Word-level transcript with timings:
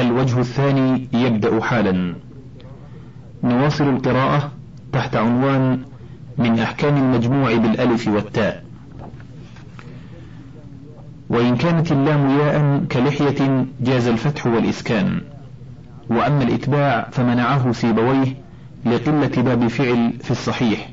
الوجه 0.00 0.40
الثاني 0.40 1.08
يبدأ 1.12 1.60
حالا. 1.60 2.14
نواصل 3.42 3.88
القراءة 3.88 4.52
تحت 4.92 5.16
عنوان 5.16 5.82
من 6.38 6.58
أحكام 6.58 6.96
المجموع 6.96 7.56
بالألف 7.56 8.08
والتاء. 8.08 8.64
وإن 11.28 11.56
كانت 11.56 11.92
اللام 11.92 12.30
ياء 12.30 12.84
كلحية 12.92 13.66
جاز 13.80 14.06
الفتح 14.06 14.46
والإسكان. 14.46 15.20
وأما 16.10 16.42
الإتباع 16.42 17.08
فمنعه 17.12 17.72
سيبويه 17.72 18.36
لقلة 18.86 19.42
باب 19.42 19.68
فعل 19.68 20.12
في 20.22 20.30
الصحيح. 20.30 20.88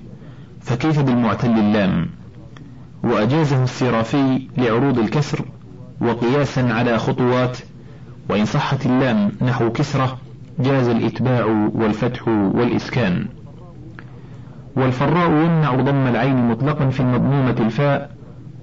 فكيف 0.62 1.00
بالمعتل 1.00 1.60
اللام؟ 1.60 2.10
وأجازه 3.04 3.64
السرافي 3.64 4.48
لعروض 4.58 5.00
الكسر 5.00 5.46
وقياسا 6.02 6.60
على 6.60 6.98
خطوات 7.00 7.58
وإن 8.30 8.46
صحت 8.46 8.86
اللام 8.86 9.32
نحو 9.41 9.71
كسرة 9.71 10.18
جاز 10.60 10.88
الإتباع 10.88 11.46
والفتح 11.75 12.28
والإسكان. 12.28 13.25
والفراء 14.75 15.29
يمنع 15.29 15.75
ضم 15.75 16.07
العين 16.07 16.47
مطلقا 16.50 16.89
في 16.89 17.00
المضمومة 17.00 17.55
الفاء 17.60 18.11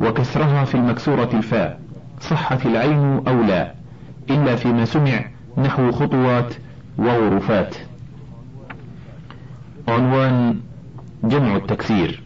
وكسرها 0.01 0.65
في 0.65 0.75
المكسورة 0.75 1.29
الفاء. 1.35 1.81
صحت 2.21 2.67
العين 2.67 3.23
أو 3.29 3.43
لا؟ 3.43 3.75
إلا 4.31 4.57
فيما 4.57 4.85
سمع 4.85 5.25
نحو 5.59 5.93
خطوات 5.93 6.55
وغرفات. 6.99 7.77
عنوان 9.89 10.61
جمع 11.25 11.57
التكسير. 11.57 12.23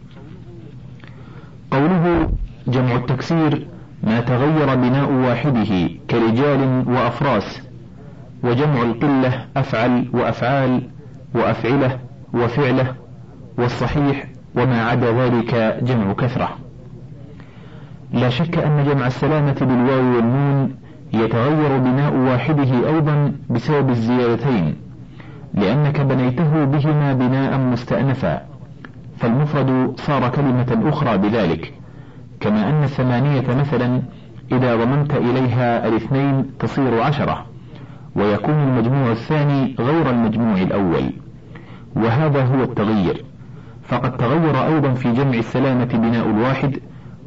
قوله 1.71 2.29
جمع 2.67 2.95
التكسير 2.95 3.67
ما 4.09 4.19
تغير 4.19 4.75
بناء 4.75 5.11
واحدة 5.11 5.89
كرجال 6.09 6.83
وأفراس 6.87 7.61
وجمع 8.43 8.81
القلة 8.81 9.45
أفعل 9.57 10.05
وأفعال 10.13 10.81
وأفعلة 11.35 11.97
وفعلة 12.33 12.95
والصحيح 13.57 14.25
وما 14.55 14.85
عدا 14.85 15.11
ذلك 15.11 15.79
جمع 15.83 16.13
كثرة. 16.13 16.49
لا 18.13 18.29
شك 18.29 18.57
أن 18.57 18.83
جمع 18.83 19.07
السلامة 19.07 19.57
بالواو 19.61 20.15
والنون 20.15 20.75
يتغير 21.13 21.77
بناء 21.77 22.13
واحدة 22.13 22.87
أيضا 22.89 23.33
بسبب 23.49 23.89
الزيادتين 23.89 24.75
لأنك 25.53 26.01
بنيته 26.01 26.63
بهما 26.65 27.13
بناء 27.13 27.57
مستأنفا 27.57 28.41
فالمفرد 29.17 29.93
صار 29.99 30.29
كلمة 30.29 30.89
أخرى 30.89 31.17
بذلك. 31.17 31.78
كما 32.39 32.69
أن 32.69 32.83
الثمانية 32.83 33.55
مثلا 33.59 34.01
إذا 34.51 34.75
ضممت 34.75 35.15
إليها 35.15 35.87
الاثنين 35.87 36.45
تصير 36.59 37.01
عشرة 37.01 37.45
ويكون 38.15 38.53
المجموع 38.53 39.11
الثاني 39.11 39.75
غير 39.79 40.09
المجموع 40.09 40.61
الأول. 40.61 41.13
وهذا 41.95 42.43
هو 42.45 42.63
التغير 42.63 43.25
فقد 43.83 44.17
تغير 44.17 44.67
أيضا 44.67 44.93
في 44.93 45.13
جمع 45.13 45.33
السلامة 45.33 45.85
بناء 45.85 46.29
الواحد 46.29 46.79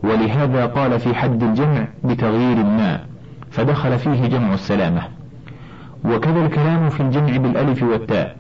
ولهذا 0.03 0.67
قال 0.67 1.01
في 1.01 1.15
حد 1.15 1.43
الجمع 1.43 1.89
بتغيير 2.05 2.57
ما 2.57 3.01
فدخل 3.51 3.99
فيه 3.99 4.27
جمع 4.27 4.55
السلامة. 4.55 5.03
وكذا 6.05 6.47
الكلام 6.47 6.89
في 6.89 7.01
الجمع 7.01 7.37
بالألف 7.37 7.83
والتاء 7.83 8.37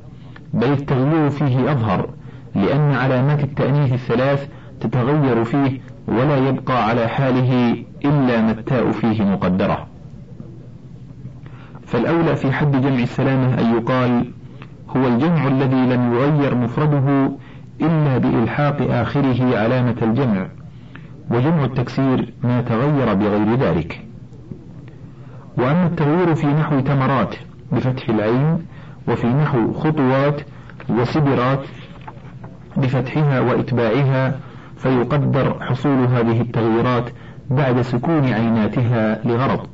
بل 0.54 0.72
التغيير 0.72 1.30
فيه 1.30 1.72
أظهر 1.72 2.08
لأن 2.54 2.94
علامات 2.94 3.44
التأنيث 3.44 3.92
الثلاث 3.92 4.48
تتغير 4.82 5.44
فيه 5.44 5.80
ولا 6.08 6.36
يبقى 6.48 6.88
على 6.88 7.08
حاله 7.08 7.84
إلا 8.04 8.40
ما 8.42 8.50
التاء 8.50 8.90
فيه 8.90 9.22
مقدرة. 9.24 9.86
فالأولى 11.86 12.36
في 12.36 12.52
حد 12.52 12.70
جمع 12.82 13.02
السلامة 13.02 13.60
أن 13.60 13.76
يقال 13.76 14.30
هو 14.96 15.06
الجمع 15.06 15.46
الذي 15.46 15.94
لم 15.94 16.14
يغير 16.14 16.54
مفرده 16.54 17.32
إلا 17.80 18.18
بإلحاق 18.18 18.76
آخره 18.90 19.58
علامة 19.58 19.96
الجمع 20.02 20.48
وجمع 21.30 21.64
التكسير 21.64 22.32
ما 22.42 22.60
تغير 22.60 23.14
بغير 23.14 23.54
ذلك. 23.54 24.04
وأما 25.58 25.86
التغيير 25.86 26.34
في 26.34 26.46
نحو 26.46 26.80
تمرات 26.80 27.34
بفتح 27.72 28.08
العين 28.08 28.66
وفي 29.08 29.26
نحو 29.26 29.72
خطوات 29.72 30.40
وسدرات 30.88 31.60
بفتحها 32.76 33.40
وإتباعها 33.40 34.38
فيقدر 34.82 35.56
حصول 35.60 36.06
هذه 36.06 36.40
التغييرات 36.40 37.10
بعد 37.50 37.80
سكون 37.80 38.24
عيناتها 38.24 39.20
لغرض. 39.24 39.66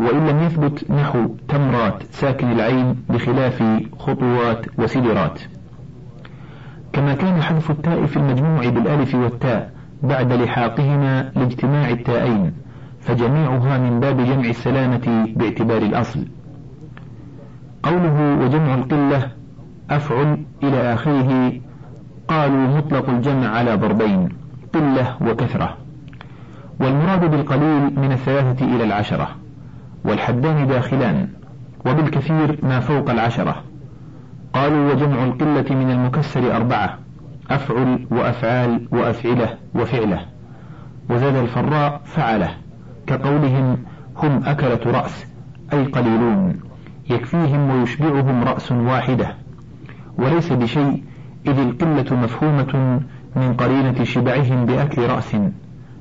وإن 0.00 0.26
لم 0.26 0.42
يثبت 0.42 0.90
نحو 0.90 1.34
تمرات 1.48 2.02
ساكن 2.10 2.52
العين 2.52 2.96
بخلاف 3.08 3.62
خطوات 3.98 4.66
وسدرات. 4.78 5.40
كما 6.92 7.14
كان 7.14 7.42
حذف 7.42 7.70
التاء 7.70 8.06
في 8.06 8.16
المجموع 8.16 8.68
بالألف 8.68 9.14
والتاء 9.14 9.72
بعد 10.02 10.32
لحاقهما 10.32 11.32
لاجتماع 11.36 11.90
التائين 11.90 12.52
فجميعها 13.00 13.78
من 13.78 14.00
باب 14.00 14.16
جمع 14.16 14.44
السلامة 14.48 15.28
باعتبار 15.36 15.82
الأصل. 15.82 16.26
قوله 17.82 18.38
وجمع 18.44 18.74
القلة 18.74 19.30
أفعل 19.90 20.38
إلى 20.62 20.94
آخره 20.94 21.52
قالوا 22.28 22.76
مطلق 22.76 23.10
الجمع 23.10 23.48
على 23.48 23.74
ضربين 23.74 24.28
قلة 24.74 25.16
وكثرة. 25.20 25.76
والمراد 26.80 27.30
بالقليل 27.30 28.00
من 28.00 28.12
الثلاثة 28.12 28.76
إلى 28.76 28.84
العشرة 28.84 29.28
والحدان 30.04 30.66
داخلان 30.66 31.28
وبالكثير 31.86 32.58
ما 32.62 32.80
فوق 32.80 33.10
العشرة. 33.10 33.62
قالوا 34.54 34.92
وجمع 34.92 35.24
القلة 35.24 35.76
من 35.76 35.90
المكسر 35.90 36.56
أربعة 36.56 36.98
أفعل 37.50 38.06
وأفعال 38.10 38.88
وأفعلة 38.92 39.48
وفعلة. 39.74 40.20
وزاد 41.10 41.36
الفراء 41.36 42.00
فعلة 42.04 42.50
كقولهم 43.06 43.78
هم 44.16 44.42
أكلة 44.44 44.80
رأس 44.86 45.26
أي 45.72 45.84
قليلون 45.84 46.60
يكفيهم 47.10 47.70
ويشبعهم 47.70 48.44
رأس 48.44 48.72
واحدة. 48.72 49.34
وليس 50.18 50.52
بشيء 50.52 51.02
إذ 51.46 51.58
القلة 51.58 52.16
مفهومة 52.16 53.00
من 53.36 53.54
قرينة 53.54 54.04
شبعهم 54.04 54.66
بأكل 54.66 55.02
رأس 55.02 55.34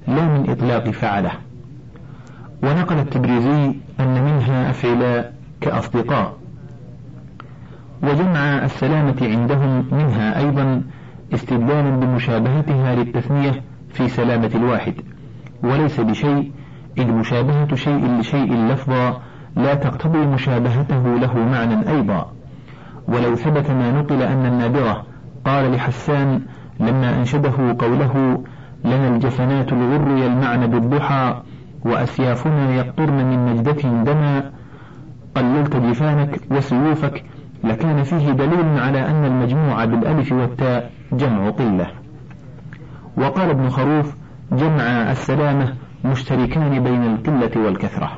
لا 0.08 0.28
من 0.28 0.50
إطلاق 0.50 0.90
فعله. 0.90 1.32
ونقل 2.64 3.00
التبريزي 3.00 3.76
أن 4.00 4.24
منها 4.26 4.70
أفعلاء 4.70 5.34
كأصدقاء. 5.62 6.38
وجمع 8.04 8.66
السلامة 8.66 9.16
عندهم 9.22 9.86
منها 9.92 10.40
أيضا 10.40 10.84
استدلالا 11.34 11.90
بمشابهتها 11.90 12.96
للتثنية 12.96 13.62
في 13.94 14.10
سلامة 14.10 14.52
الواحد. 14.56 14.94
وليس 15.64 16.00
بشيء 16.00 16.52
إذ 16.98 17.08
مشابهة 17.12 17.76
شيء 17.76 18.20
لشيء 18.20 18.54
لفظا 18.54 19.22
لا 19.56 19.74
تقتضي 19.74 20.26
مشابهته 20.26 21.18
له 21.18 21.40
معنى 21.40 21.90
أيضا. 21.90 22.32
ولو 23.08 23.36
ثبت 23.36 23.70
ما 23.70 23.92
نقل 23.92 24.22
أن 24.22 24.46
النابغة 24.46 25.11
قال 25.46 25.72
لحسان 25.72 26.42
لما 26.80 27.20
أنشده 27.20 27.76
قوله 27.80 28.44
لنا 28.86 29.08
الجفنات 29.08 29.74
الغر 29.74 30.18
يلمعن 30.18 30.68
بالضحى 30.68 31.42
وأسيافنا 31.86 32.74
يقطرن 32.76 33.26
من 33.26 33.46
نجدة 33.46 34.04
دما 34.04 34.52
قللت 35.36 35.76
جفانك 35.76 36.40
وسيوفك 36.52 37.24
لكان 37.64 38.04
فيه 38.04 38.32
دليل 38.32 38.80
على 38.80 39.08
أن 39.08 39.26
المجموع 39.26 39.86
بالألف 39.86 40.32
والتاء 40.32 40.92
جمع 41.12 41.50
قلة. 41.50 41.88
وقال 43.18 43.50
ابن 43.50 43.70
خروف 43.70 44.16
جمع 44.52 45.12
السلامة 45.12 45.74
مشتركان 46.06 46.84
بين 46.84 47.04
القلة 47.04 47.66
والكثرة. 47.66 48.12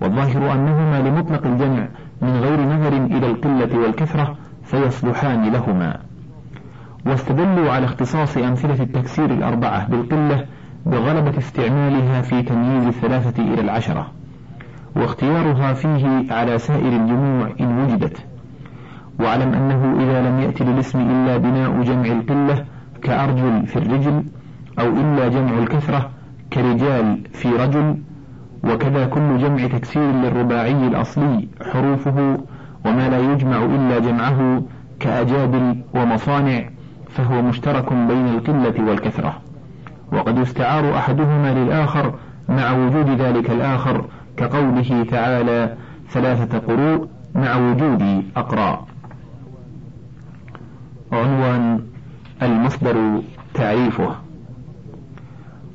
والظاهر 0.00 0.52
أنهما 0.52 1.00
لمطلق 1.08 1.46
الجمع 1.46 1.88
من 2.22 2.30
غير 2.30 2.60
نظر 2.60 2.96
إلى 3.16 3.26
القلة 3.26 3.78
والكثرة 3.78 4.36
فيصلحان 4.64 5.52
لهما. 5.52 6.11
واستدلوا 7.06 7.70
على 7.70 7.84
اختصاص 7.84 8.36
أمثلة 8.36 8.82
التكسير 8.82 9.24
الأربعة 9.24 9.88
بالقلة 9.88 10.46
بغلبة 10.86 11.38
استعمالها 11.38 12.22
في 12.22 12.42
تمييز 12.42 12.86
الثلاثة 12.86 13.42
إلى 13.42 13.60
العشرة 13.60 14.06
واختيارها 14.96 15.72
فيه 15.72 16.32
على 16.32 16.58
سائر 16.58 16.88
الجموع 16.88 17.48
إن 17.60 17.78
وجدت. 17.78 18.26
واعلم 19.18 19.54
أنه 19.54 20.02
إذا 20.02 20.28
لم 20.28 20.40
يأتي 20.40 20.64
للاسم 20.64 21.00
إلا 21.00 21.36
بناء 21.36 21.82
جمع 21.82 22.06
القلة 22.06 22.64
كأرجل 23.02 23.66
في 23.66 23.76
الرجل 23.76 24.24
أو 24.78 24.86
إلا 24.86 25.28
جمع 25.28 25.58
الكثرة 25.58 26.10
كرجال 26.52 27.20
في 27.32 27.48
رجل 27.48 27.96
وكذا 28.64 29.06
كل 29.06 29.38
جمع 29.38 29.66
تكسير 29.66 30.12
للرباعي 30.12 30.86
الأصلي 30.86 31.48
حروفه 31.72 32.38
وما 32.84 33.08
لا 33.08 33.32
يجمع 33.32 33.64
إلا 33.64 33.98
جمعه 33.98 34.62
كأجابل 35.00 35.76
ومصانع 35.94 36.68
فهو 37.14 37.42
مشترك 37.42 37.92
بين 37.92 38.28
القلة 38.28 38.88
والكثرة. 38.88 39.38
وقد 40.12 40.38
يستعار 40.38 40.96
أحدهما 40.96 41.54
للآخر 41.54 42.14
مع 42.48 42.72
وجود 42.72 43.20
ذلك 43.20 43.50
الآخر 43.50 44.04
كقوله 44.36 45.04
تعالى 45.10 45.76
ثلاثة 46.10 46.58
قروء 46.58 47.08
مع 47.34 47.56
وجود 47.56 48.24
أقراء. 48.36 48.84
عنوان 51.12 51.82
المصدر 52.42 53.22
تعريفه. 53.54 54.16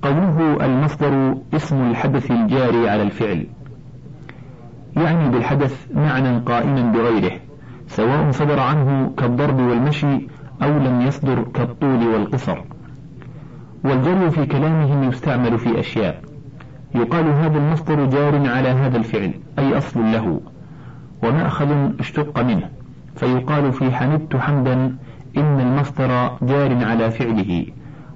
قوله 0.01 0.65
المصدر 0.65 1.35
اسم 1.53 1.89
الحدث 1.89 2.31
الجاري 2.31 2.89
على 2.89 3.01
الفعل. 3.01 3.47
يعني 4.97 5.29
بالحدث 5.29 5.87
معنى 5.93 6.39
قائما 6.39 6.91
بغيره 6.91 7.31
سواء 7.87 8.31
صدر 8.31 8.59
عنه 8.59 9.13
كالضرب 9.17 9.59
والمشي 9.59 10.27
أو 10.63 10.77
لم 10.77 11.01
يصدر 11.01 11.43
كالطول 11.53 12.07
والقصر. 12.07 12.57
والجري 13.83 14.31
في 14.31 14.45
كلامهم 14.45 15.03
يستعمل 15.03 15.57
في 15.57 15.79
أشياء. 15.79 16.21
يقال 16.95 17.25
هذا 17.25 17.57
المصدر 17.57 18.05
جار 18.05 18.49
على 18.49 18.69
هذا 18.69 18.97
الفعل 18.97 19.33
أي 19.59 19.77
أصل 19.77 19.99
له. 19.99 20.41
ومأخذ 21.23 21.89
اشتق 21.99 22.39
منه. 22.39 22.69
فيقال 23.15 23.73
في 23.73 23.91
حمدت 23.91 24.35
حمدا 24.35 24.95
إن 25.37 25.59
المصدر 25.59 26.37
جار 26.41 26.85
على 26.85 27.11
فعله. 27.11 27.65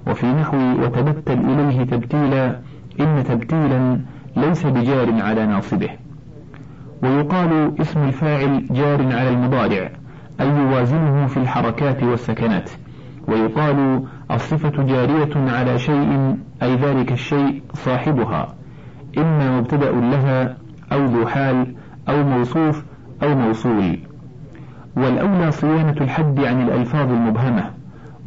وفي 0.06 0.26
نحو 0.26 0.56
وتبتل 0.56 1.38
إليه 1.38 1.84
تبتيلا 1.84 2.58
إن 3.00 3.24
تبتيلا 3.28 4.00
ليس 4.36 4.66
بجار 4.66 5.22
على 5.22 5.46
ناصبه. 5.46 5.90
ويقال 7.02 7.80
اسم 7.80 8.02
الفاعل 8.02 8.66
جار 8.70 9.02
على 9.02 9.28
المضارع. 9.28 9.90
أي 10.40 10.48
يوازنه 10.48 11.26
في 11.26 11.36
الحركات 11.36 12.02
والسكنات. 12.02 12.70
ويقال 13.28 14.02
الصفة 14.30 14.82
جارية 14.82 15.50
على 15.52 15.78
شيء 15.78 16.36
أي 16.62 16.76
ذلك 16.76 17.12
الشيء 17.12 17.62
صاحبها. 17.74 18.54
إما 19.18 19.60
مبتدأ 19.60 19.90
لها 19.90 20.56
أو 20.92 21.04
ذو 21.04 21.26
حال 21.26 21.74
أو 22.08 22.22
موصوف 22.22 22.84
أو 23.22 23.34
موصول. 23.34 23.98
والأولى 24.96 25.50
صيانة 25.50 25.96
الحد 26.00 26.40
عن 26.40 26.62
الألفاظ 26.62 27.10
المبهمة. 27.12 27.70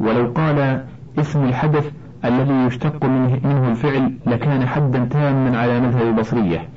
ولو 0.00 0.32
قال 0.32 0.84
اسم 1.18 1.44
الحدث 1.44 1.90
الذي 2.24 2.66
يشتق 2.66 3.04
منه 3.04 3.68
الفعل 3.68 4.12
لكان 4.26 4.66
حدا 4.66 5.04
تاما 5.04 5.58
على 5.58 5.80
مذهب 5.80 6.06
البصرية. 6.06 6.68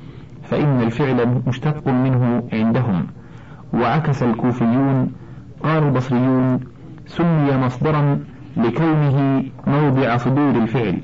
فإن 0.42 0.80
الفعل 0.82 1.42
مشتق 1.46 1.88
منه 1.88 2.42
عندهم. 2.52 3.06
وعكس 3.74 4.22
الكوفيون 4.22 5.12
قال 5.64 5.82
البصريون 5.82 6.60
سمي 7.06 7.56
مصدرا 7.56 8.18
لكونه 8.56 9.44
موضع 9.66 10.16
صدور 10.16 10.50
الفعل 10.50 10.98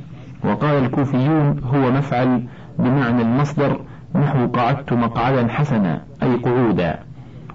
وقال 0.45 0.85
الكوفيون 0.85 1.61
هو 1.65 1.91
مفعل 1.91 2.43
بمعنى 2.79 3.23
المصدر 3.23 3.81
نحو 4.15 4.47
قعدت 4.47 4.93
مقعدا 4.93 5.49
حسنا 5.49 6.03
أي 6.23 6.37
قعودا 6.37 6.99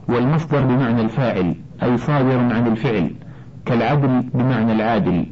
والمصدر 0.08 0.62
بمعنى 0.62 1.02
الفاعل 1.02 1.56
أي 1.84 1.98
صادر 1.98 2.40
عن 2.40 2.68
الفعل 2.68 3.12
كالعدل 3.66 4.24
بمعنى 4.34 4.72
العادل. 4.72 5.26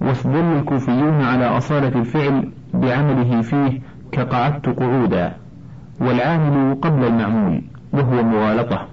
واستدل 0.00 0.58
الكوفيون 0.58 1.22
على 1.22 1.44
أصالة 1.44 2.00
الفعل 2.00 2.52
بعمله 2.74 3.42
فيه 3.42 3.80
كقعدت 4.12 4.68
قعودا 4.68 5.32
والعامل 6.00 6.74
قبل 6.82 7.04
المعمول. 7.04 7.62
وهو 7.92 8.22
مغالطة. 8.22 8.86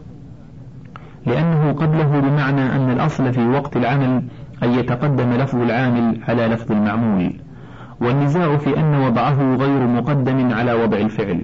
لأنه 1.25 1.72
قبله 1.72 2.19
بمعنى 2.19 2.75
أن 2.75 2.90
الأصل 2.92 3.34
في 3.34 3.48
وقت 3.48 3.78
العمل 3.78 4.24
أن 4.63 4.72
يتقدم 4.72 5.34
لفظ 5.34 5.62
العامل 5.62 6.19
على 6.28 6.48
لفظ 6.48 6.72
المعمول 6.72 7.34
والنزاع 8.01 8.57
في 8.57 8.80
أن 8.80 8.95
وضعه 8.95 9.56
غير 9.56 9.88
مقدم 9.88 10.54
على 10.54 10.74
وضع 10.74 10.98
الفعل 10.98 11.42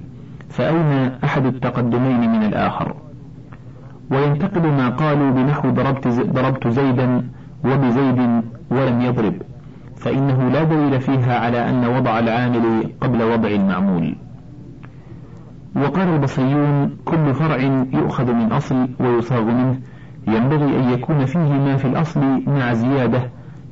فأين 0.49 1.11
أحد 1.23 1.45
التقدمين 1.45 2.31
من 2.31 2.43
الآخر؟ 2.43 2.95
وينتقد 4.11 4.65
ما 4.65 4.89
قالوا 4.89 5.31
بنحو 5.31 5.69
ضربت, 5.69 6.07
ضربت 6.07 6.67
زيدا 6.67 7.23
وبزيد 7.65 8.41
ولم 8.71 9.01
يضرب 9.01 9.33
فإنه 9.97 10.49
لا 10.49 10.63
دليل 10.63 11.01
فيها 11.01 11.39
على 11.39 11.69
أن 11.69 11.85
وضع 11.85 12.19
العامل 12.19 12.91
قبل 13.01 13.23
وضع 13.23 13.49
المعمول. 13.49 14.15
وقال 15.75 16.07
البصريون 16.07 16.97
كل 17.05 17.33
فرع 17.33 17.57
يؤخذ 17.93 18.33
من 18.33 18.51
أصل 18.51 18.89
ويصاغ 18.99 19.43
منه. 19.43 19.79
ينبغي 20.27 20.79
أن 20.79 20.89
يكون 20.89 21.25
فيه 21.25 21.39
ما 21.39 21.77
في 21.77 21.85
الأصل 21.85 22.41
مع 22.47 22.73
زيادة 22.73 23.21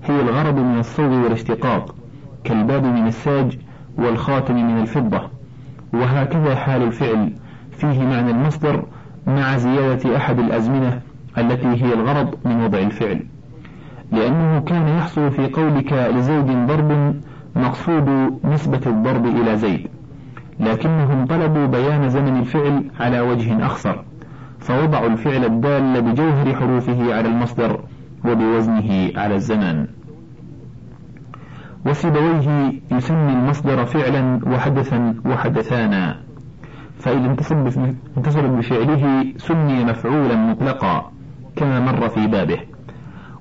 هي 0.03 0.21
الغرض 0.21 0.59
من 0.59 0.79
الصوغ 0.79 1.23
والاشتقاق 1.23 1.95
كالباب 2.43 2.83
من 2.83 3.07
الساج 3.07 3.57
والخاتم 3.97 4.55
من 4.55 4.81
الفضة. 4.81 5.21
وهكذا 5.93 6.55
حال 6.55 6.83
الفعل 6.83 7.33
فيه 7.71 8.03
معنى 8.03 8.31
المصدر 8.31 8.83
مع 9.27 9.57
زيادة 9.57 10.17
أحد 10.17 10.39
الأزمنة 10.39 11.01
التي 11.37 11.67
هي 11.67 11.93
الغرض 11.93 12.35
من 12.45 12.63
وضع 12.63 12.79
الفعل. 12.79 13.23
لأنه 14.11 14.59
كان 14.59 14.87
يحصل 14.87 15.31
في 15.31 15.47
قولك 15.47 15.93
لزيد 15.93 16.67
ضرب 16.67 17.15
مقصود 17.55 18.39
نسبة 18.43 18.81
الضرب 18.85 19.25
إلى 19.25 19.57
زيد. 19.57 19.87
لكنهم 20.59 21.25
طلبوا 21.25 21.65
بيان 21.65 22.09
زمن 22.09 22.39
الفعل 22.39 22.91
على 22.99 23.19
وجه 23.19 23.65
أخصر 23.65 23.95
فوضعوا 24.59 25.07
الفعل 25.07 25.45
الدال 25.45 26.01
بجوهر 26.01 26.55
حروفه 26.55 27.15
على 27.15 27.27
المصدر 27.27 27.79
وبوزنه 28.25 29.11
على 29.15 29.35
الزمان 29.35 29.87
وسيبويه 31.85 32.73
يسمي 32.91 33.33
المصدر 33.33 33.85
فعلا 33.85 34.39
وحدثا 34.45 35.15
وحدثانا 35.25 36.27
فإذا 36.99 37.35
انتصب 38.17 38.43
بفعله 38.57 39.33
سمي 39.37 39.83
مفعولا 39.83 40.35
مطلقا 40.35 41.11
كما 41.55 41.79
مر 41.79 42.09
في 42.09 42.27
بابه. 42.27 42.59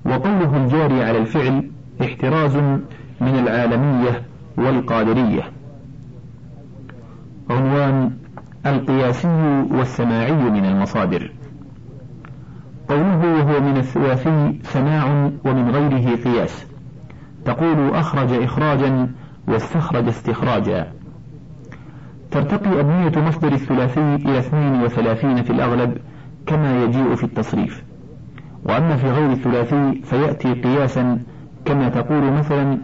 وقوله 0.06 0.56
الجاري 0.56 1.04
على 1.04 1.18
الفعل 1.18 1.70
احتراز 2.02 2.56
من 3.20 3.38
العالمية 3.38 4.22
والقادرية. 4.56 5.42
عنوان 7.50 8.10
القياسي 8.66 9.66
والسماعي 9.70 10.32
من 10.32 10.64
المصادر. 10.64 11.32
قوله 12.88 13.34
وهو 13.38 13.60
من 13.60 13.76
الثلاثي 13.76 14.58
سماع 14.62 15.30
ومن 15.44 15.70
غيره 15.70 16.16
قياس. 16.16 16.66
تقول 17.44 17.94
أخرج 17.94 18.32
إخراجا 18.32 19.08
واستخرج 19.48 20.08
استخراجا. 20.08 20.86
ترتقي 22.30 22.80
أبنية 22.80 23.28
مصدر 23.28 23.52
الثلاثي 23.52 24.14
إلى 24.14 24.38
اثنين 24.38 24.82
وثلاثين 24.82 25.42
في 25.42 25.50
الأغلب 25.50 25.98
كما 26.46 26.84
يجيء 26.84 27.14
في 27.14 27.24
التصريف. 27.24 27.84
وأما 28.64 28.96
في 28.96 29.10
غير 29.10 29.32
الثلاثي 29.32 30.02
فيأتي 30.04 30.52
قياسا 30.52 31.18
كما 31.64 31.88
تقول 31.88 32.32
مثلا 32.32 32.78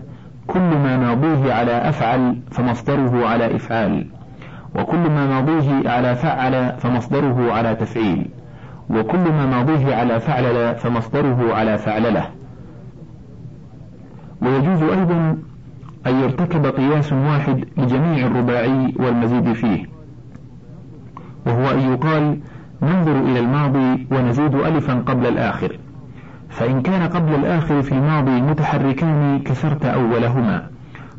كل 0.46 0.60
ما 0.60 0.96
ماضيه 0.96 1.52
على 1.52 1.88
أفعل 1.88 2.38
فمصدره 2.50 3.26
على 3.26 3.56
إفعال. 3.56 4.06
وكل 4.74 4.98
ما 4.98 5.26
ماضيه 5.26 5.90
على 5.90 6.14
فعل 6.14 6.72
فمصدره 6.78 7.52
على 7.52 7.74
تفعيل. 7.74 8.30
وكل 8.90 9.18
ما 9.18 9.46
ماضيه 9.46 9.94
على 9.94 10.20
فعلل 10.20 10.74
فمصدره 10.74 11.54
على 11.54 11.78
فعلله 11.78 12.26
ويجوز 14.42 14.82
أيضا 14.82 15.38
أن 16.06 16.20
يرتكب 16.20 16.66
قياس 16.66 17.12
واحد 17.12 17.64
لجميع 17.76 18.26
الرباعي 18.26 18.94
والمزيد 18.96 19.52
فيه. 19.52 19.86
وهو 21.46 21.70
أن 21.70 21.80
يقال 21.92 22.40
ننظر 22.82 23.20
إلى 23.20 23.40
الماضي 23.40 24.06
ونزيد 24.10 24.54
ألفا 24.54 24.94
قبل 24.94 25.26
الآخر. 25.26 25.78
فإن 26.50 26.82
كان 26.82 27.08
قبل 27.08 27.34
الآخر 27.34 27.82
في 27.82 27.92
الماضي 27.92 28.40
متحركان 28.40 29.38
كسرت 29.38 29.84
أولهما. 29.84 30.66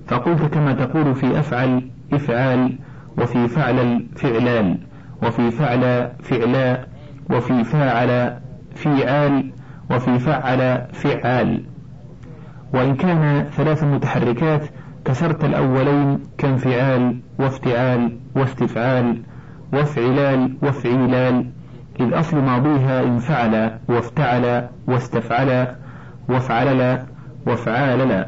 فقلت 0.08 0.42
كما 0.42 0.74
تقول 0.74 1.16
في 1.16 1.40
أفعل 1.40 1.90
إفعال 2.14 2.78
وفي 3.18 3.48
فعل 3.48 4.08
فعلال 4.16 4.78
وفي 5.24 5.52
فعل 5.52 6.12
فعلاء 6.24 6.88
وفي 7.30 7.64
فاعل 7.64 8.40
فيعال 8.76 9.52
وفي 9.92 10.20
فعل 10.20 10.88
فعال. 10.94 11.64
وإن 12.74 12.96
كان 12.96 13.44
ثلاث 13.52 13.84
متحركات 13.84 14.62
كسرت 15.06 15.46
الأولين 15.46 16.20
كانفعال 16.38 17.20
وافتعال 17.40 18.18
واستفعال 18.36 19.22
وافعلال 19.74 20.58
وافعيلال 20.62 21.46
إذ 22.00 22.20
أصل 22.20 22.38
ماضيها 22.38 23.04
انفعل 23.04 23.80
وافتعل 23.90 24.70
واستفعل 24.88 25.76
وافعلل 26.30 27.04
وافعالل 27.48 28.26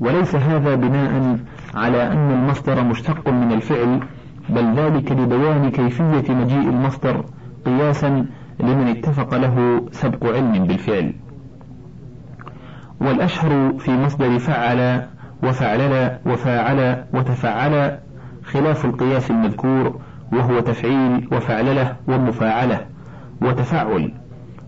وليس 0.00 0.34
هذا 0.34 0.74
بناء 0.74 1.38
على 1.74 2.12
أن 2.12 2.30
المصدر 2.30 2.84
مشتق 2.84 3.28
من 3.28 3.52
الفعل 3.52 4.00
بل 4.48 4.74
ذلك 4.74 5.12
لبيان 5.12 5.70
كيفية 5.70 6.34
مجيء 6.34 6.68
المصدر 6.68 7.24
قياسا 7.66 8.26
لمن 8.60 8.88
اتفق 8.88 9.34
له 9.34 9.86
سبق 9.92 10.26
علم 10.26 10.64
بالفعل. 10.66 11.14
والأشهر 13.00 13.72
في 13.78 13.90
مصدر 13.90 14.38
فعل 14.38 15.06
وفعلل 15.42 16.18
وفاعل 16.26 17.04
وتفعل 17.14 17.98
خلاف 18.44 18.84
القياس 18.84 19.30
المذكور 19.30 20.00
وهو 20.32 20.60
تفعيل 20.60 21.28
وفعلله 21.32 21.96
ومفاعلة 22.08 22.86
وتفعل 23.42 24.12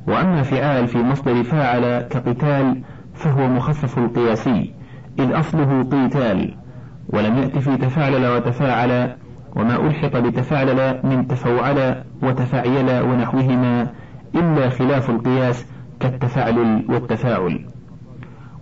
وأما 0.07 0.43
فعال 0.43 0.87
في 0.87 0.99
مصدر 0.99 1.43
فاعل 1.43 2.03
كقتال 2.03 2.83
فهو 3.15 3.49
مخفف 3.49 3.99
القياسي 3.99 4.75
إذ 5.19 5.39
أصله 5.39 5.83
قيتال. 5.83 6.62
ولم 7.09 7.39
يأت 7.39 7.59
في 7.59 7.77
تفاعل 7.77 8.27
وتفاعل 8.27 9.17
وما 9.57 9.87
ألحق 9.87 10.19
بتفاعل 10.19 11.01
من 11.05 11.27
تفوعل 11.29 12.05
وتفعيل 12.23 13.03
ونحوهما 13.03 13.87
إلا 14.35 14.69
خلاف 14.69 15.11
القياس 15.11 15.67
كالتفعل 16.01 16.85
والتفاعل. 16.89 17.67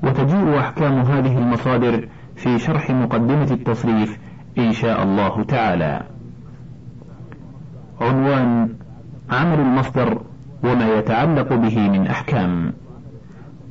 وتجيء 0.02 0.58
أحكام 0.58 0.92
هذه 1.00 1.38
المصادر 1.38 2.08
في 2.36 2.58
شرح 2.58 2.90
مقدمة 2.90 3.50
التصريف 3.50 4.18
إن 4.58 4.72
شاء 4.72 5.02
الله 5.02 5.42
تعالى. 5.44 6.02
عنوان 8.00 8.68
عمل 9.30 9.60
المصدر 9.60 10.22
وما 10.64 10.94
يتعلق 10.98 11.54
به 11.54 11.88
من 11.88 12.06
أحكام. 12.06 12.72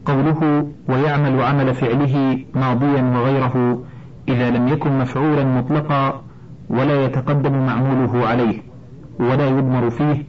قوله 0.05 0.67
ويعمل 0.89 1.41
عمل 1.41 1.73
فعله 1.73 2.45
ماضيا 2.55 3.01
وغيره 3.01 3.83
إذا 4.29 4.49
لم 4.49 4.67
يكن 4.67 4.99
مفعولا 4.99 5.43
مطلقا 5.43 6.21
ولا 6.69 7.05
يتقدم 7.05 7.65
معموله 7.65 8.27
عليه 8.27 8.61
ولا 9.19 9.47
يضمر 9.49 9.89
فيه 9.89 10.23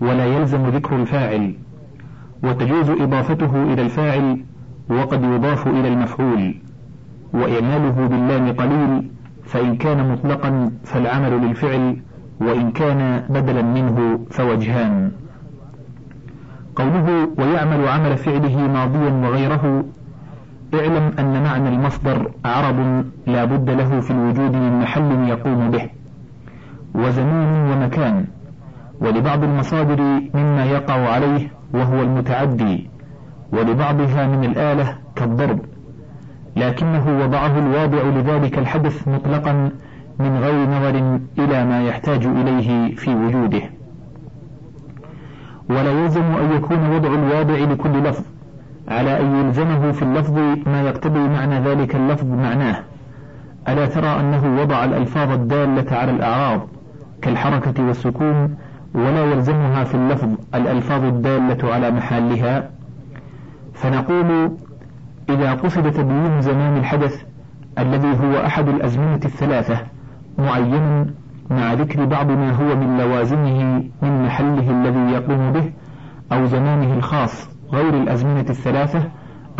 ولا 0.00 0.26
يلزم 0.26 0.66
ذكر 0.68 0.96
الفاعل 0.96 1.54
وتجوز 2.42 2.90
إضافته 2.90 3.62
إلى 3.72 3.82
الفاعل 3.82 4.44
وقد 4.90 5.24
يضاف 5.24 5.66
إلى 5.68 5.88
المفعول 5.88 6.54
وإعماله 7.32 8.06
باللام 8.06 8.52
قليل 8.52 9.10
فإن 9.44 9.76
كان 9.76 10.12
مطلقا 10.12 10.70
فالعمل 10.84 11.46
للفعل 11.46 11.96
وإن 12.40 12.70
كان 12.70 13.24
بدلا 13.30 13.62
منه 13.62 14.18
فوجهان. 14.30 15.12
قوله 16.76 17.28
ويعمل 17.38 17.88
عمل 17.88 18.16
فعله 18.16 18.68
ماضيا 18.68 19.28
وغيره 19.28 19.84
اعلم 20.74 21.12
أن 21.18 21.42
معنى 21.42 21.68
المصدر 21.68 22.30
عرب 22.44 23.04
لا 23.26 23.44
بد 23.44 23.70
له 23.70 24.00
في 24.00 24.10
الوجود 24.10 24.56
من 24.56 24.78
محل 24.80 25.28
يقوم 25.28 25.70
به 25.70 25.90
وزمان 26.94 27.70
ومكان 27.70 28.24
ولبعض 29.00 29.44
المصادر 29.44 30.00
مما 30.34 30.64
يقع 30.64 31.08
عليه 31.08 31.48
وهو 31.74 32.02
المتعدي 32.02 32.90
ولبعضها 33.52 34.26
من 34.26 34.44
الآلة 34.44 34.96
كالضرب 35.16 35.58
لكنه 36.56 37.24
وضعه 37.24 37.58
الواضع 37.58 38.02
لذلك 38.02 38.58
الحدث 38.58 39.08
مطلقا 39.08 39.70
من 40.18 40.38
غير 40.38 40.68
نظر 40.68 41.18
إلى 41.38 41.64
ما 41.64 41.82
يحتاج 41.82 42.26
إليه 42.26 42.94
في 42.94 43.14
وجوده. 43.14 43.62
ولا 45.70 45.90
يلزم 45.90 46.22
أن 46.22 46.52
يكون 46.56 46.94
وضع 46.94 47.14
الواضع 47.14 47.54
لكل 47.54 48.02
لفظ 48.02 48.24
على 48.92 49.20
أن 49.20 49.36
يلزمه 49.36 49.92
في 49.92 50.02
اللفظ 50.02 50.38
ما 50.66 50.82
يقتضي 50.82 51.28
معنى 51.28 51.60
ذلك 51.60 51.96
اللفظ 51.96 52.26
معناه. 52.26 52.76
ألا 53.68 53.86
ترى 53.86 54.20
أنه 54.20 54.62
وضع 54.62 54.84
الألفاظ 54.84 55.30
الدالة 55.30 55.96
على 55.96 56.10
الأعراض 56.10 56.68
كالحركة 57.22 57.86
والسكون 57.86 58.56
ولا 58.94 59.24
يلزمها 59.24 59.84
في 59.84 59.94
اللفظ 59.94 60.28
الألفاظ 60.54 61.04
الدالة 61.04 61.74
على 61.74 61.90
محلها؟ 61.90 62.70
فنقول 63.74 64.50
إذا 65.30 65.52
قصد 65.52 65.92
تبيين 65.92 66.40
زمان 66.40 66.76
الحدث 66.76 67.22
الذي 67.78 68.08
هو 68.08 68.46
أحد 68.46 68.68
الأزمنة 68.68 69.20
الثلاثة 69.24 69.78
معين 70.38 71.14
مع 71.50 71.72
ذكر 71.72 72.04
بعض 72.04 72.30
ما 72.30 72.50
هو 72.50 72.76
من 72.76 72.98
لوازمه 72.98 73.84
من 74.02 74.24
محله 74.24 74.70
الذي 74.70 75.12
يقوم 75.12 75.52
به 75.52 75.72
أو 76.32 76.46
زمانه 76.46 76.94
الخاص. 76.94 77.51
غير 77.72 77.94
الأزمنة 78.02 78.46
الثلاثة 78.50 79.02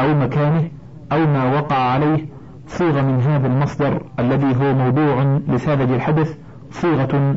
أو 0.01 0.15
مكانه 0.15 0.69
أو 1.13 1.19
ما 1.19 1.55
وقع 1.55 1.77
عليه 1.77 2.27
صيغ 2.67 3.03
من 3.03 3.21
هذا 3.21 3.47
المصدر 3.47 4.03
الذي 4.19 4.57
هو 4.57 4.75
موضوع 4.75 5.41
لساذج 5.49 5.91
الحدث 5.93 6.37
صيغة 6.71 7.37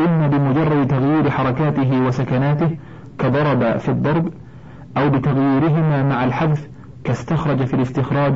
إما 0.00 0.26
بمجرد 0.26 0.86
تغيير 0.86 1.30
حركاته 1.30 2.06
وسكناته 2.06 2.70
كضرب 3.18 3.78
في 3.78 3.88
الضرب 3.88 4.28
أو 4.96 5.10
بتغييرهما 5.10 6.02
مع 6.02 6.24
الحذف 6.24 6.68
كاستخرج 7.04 7.64
في 7.64 7.74
الاستخراج 7.74 8.34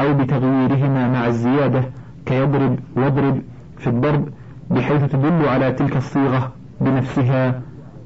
أو 0.00 0.14
بتغييرهما 0.14 1.08
مع 1.08 1.26
الزيادة 1.26 1.82
كيضرب 2.26 2.78
واضرب 2.96 3.42
في 3.78 3.86
الضرب 3.86 4.28
بحيث 4.70 5.04
تدل 5.04 5.48
على 5.48 5.72
تلك 5.72 5.96
الصيغة 5.96 6.52
بنفسها 6.80 7.60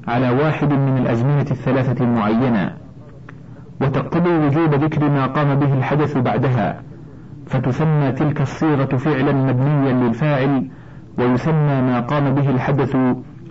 على 0.07 0.29
واحد 0.29 0.73
من 0.73 0.97
الأزمنة 0.97 1.45
الثلاثة 1.51 2.03
المعينة. 2.03 2.80
وتقتضي 3.81 4.29
وجوب 4.29 4.73
ذكر 4.73 5.09
ما 5.09 5.25
قام 5.25 5.55
به 5.55 5.73
الحدث 5.73 6.17
بعدها 6.17 6.81
فتسمى 7.47 8.11
تلك 8.11 8.41
الصيغة 8.41 8.97
فعلا 8.97 9.31
مبنيا 9.31 9.93
للفاعل 9.93 10.67
ويسمى 11.17 11.81
ما 11.81 11.99
قام 11.99 12.35
به 12.35 12.49
الحدث 12.49 12.97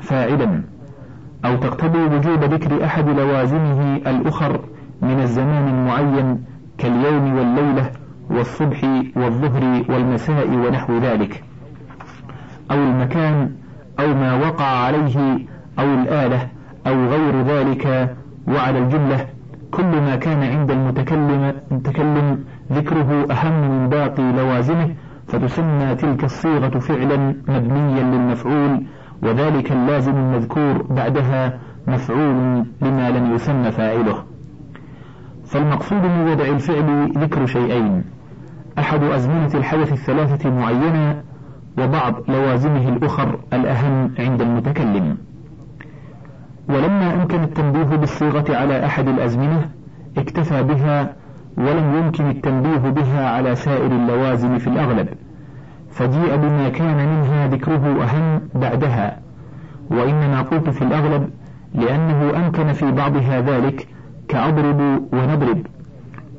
فاعلا. 0.01 0.63
أو 1.45 1.57
تقتضي 1.57 1.99
وجوب 1.99 2.45
ذكر 2.45 2.85
أحد 2.85 3.09
لوازمه 3.09 3.97
الأخر 3.97 4.61
من 5.03 5.21
الزمان 5.21 5.69
المعين 5.69 6.45
كاليوم 6.79 7.37
والليلة 7.37 7.91
والصبح 8.31 8.85
والظهر 9.17 9.83
والمساء 9.89 10.49
ونحو 10.49 10.99
ذلك. 10.99 11.45
أو 12.71 12.77
المكان 12.77 13.51
أو 14.01 14.15
ما 14.15 14.35
وقع 14.35 14.65
عليه 14.67 15.39
أو 15.79 15.95
الآلة 15.95 16.49
أو 16.87 17.05
غير 17.07 17.43
ذلك 17.43 18.17
وعلى 18.49 18.79
الجملة 18.79 19.27
كل 19.71 20.01
ما 20.01 20.17
كان 20.17 20.43
عند 20.43 20.71
المتكلم 20.71 21.53
المتكلم 21.71 22.45
ذكره 22.73 23.27
أهم 23.31 23.71
من 23.71 23.89
باقي 23.89 24.33
لوازمه 24.33 24.95
فتسمى 25.29 25.95
تلك 25.95 26.25
الصيغة 26.25 26.79
فعلا 26.79 27.35
مبنيا 27.49 28.03
للمفعول 28.03 28.83
وذلك 29.23 29.73
اللازم 29.73 30.17
المذكور 30.17 30.83
بعدها 30.83 31.59
مفعول 31.87 32.65
لما 32.83 33.11
لم 33.11 33.35
يسمى 33.35 33.71
فاعله. 33.71 34.25
فالمقصود 35.45 36.03
من 36.03 36.29
وضع 36.29 36.45
الفعل 36.45 37.13
ذكر 37.19 37.47
شيئين 37.47 38.05
أحد 38.79 39.03
أزمنة 39.03 39.55
الحدث 39.55 39.93
الثلاثة 39.93 40.51
معينة 40.51 41.23
وبعض 41.79 42.15
لوازمه 42.29 42.89
الأخر 42.89 43.39
الأهم 43.53 44.11
عند 44.19 44.43
المتكلم. 44.43 45.17
ولما 46.75 47.15
أمكن 47.15 47.43
التنبيه 47.43 47.97
بالصيغة 47.97 48.57
على 48.57 48.87
أحد 48.87 49.09
الأزمنة 49.09 49.71
اكتفى 50.19 50.63
بها 50.63 51.13
ولم 51.59 51.95
يمكن 51.99 52.31
التنبيه 52.31 52.91
بها 52.91 53.31
على 53.31 53.55
سائر 53.55 53.87
اللوازم 53.87 54.59
في 54.59 54.67
الأغلب. 54.67 55.09
فجيء 55.91 56.37
بما 56.37 56.69
كان 56.69 56.97
منها 56.97 57.47
ذكره 57.47 58.05
أهم 58.05 58.41
بعدها. 58.55 59.19
وإنما 59.91 60.41
قلت 60.43 60.71
في 60.71 60.83
الأغلب 60.83 61.31
لأنه 61.75 62.47
أمكن 62.47 62.73
في 62.73 62.93
بعضها 62.93 63.41
ذلك 63.41 63.89
كأضرب 64.29 64.81
ونضرب. 65.13 65.67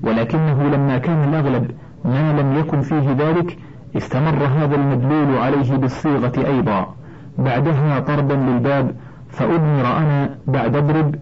ولكنه 0.03 0.63
لما 0.63 0.97
كان 0.97 1.29
الأغلب 1.29 1.71
ما 2.05 2.41
لم 2.41 2.59
يكن 2.59 2.81
فيه 2.81 3.11
ذلك 3.19 3.57
استمر 3.97 4.45
هذا 4.45 4.75
المدلول 4.75 5.37
عليه 5.37 5.75
بالصيغة 5.77 6.33
أيضا 6.37 6.93
بعدها 7.37 7.99
طردا 7.99 8.35
للباب 8.35 8.95
فأضمر 9.31 9.97
أنا 9.97 10.37
بعد 10.47 10.75
اضرب 10.75 11.15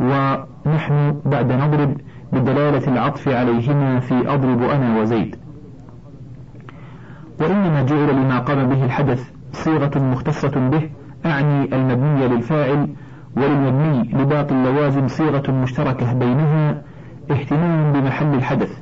ونحن 0.00 1.20
بعد 1.24 1.52
نضرب 1.52 1.96
بدلالة 2.32 2.88
العطف 2.92 3.28
عليهما 3.28 4.00
في 4.00 4.34
أضرب 4.34 4.62
أنا 4.62 5.00
وزيد. 5.00 5.36
وإنما 7.40 7.82
جعل 7.82 8.16
لما 8.16 8.38
قام 8.38 8.68
به 8.68 8.84
الحدث 8.84 9.30
صيغة 9.52 9.98
مختصة 9.98 10.68
به 10.70 10.90
أعني 11.26 11.74
المبني 11.76 12.28
للفاعل 12.28 12.88
وللمبني 13.36 14.22
لباقي 14.22 14.54
اللوازم 14.54 15.08
صيغة 15.08 15.50
مشتركة 15.52 16.12
بينها 16.12 16.82
اهتماما 17.30 17.92
بمحل 17.92 18.34
الحدث. 18.34 18.78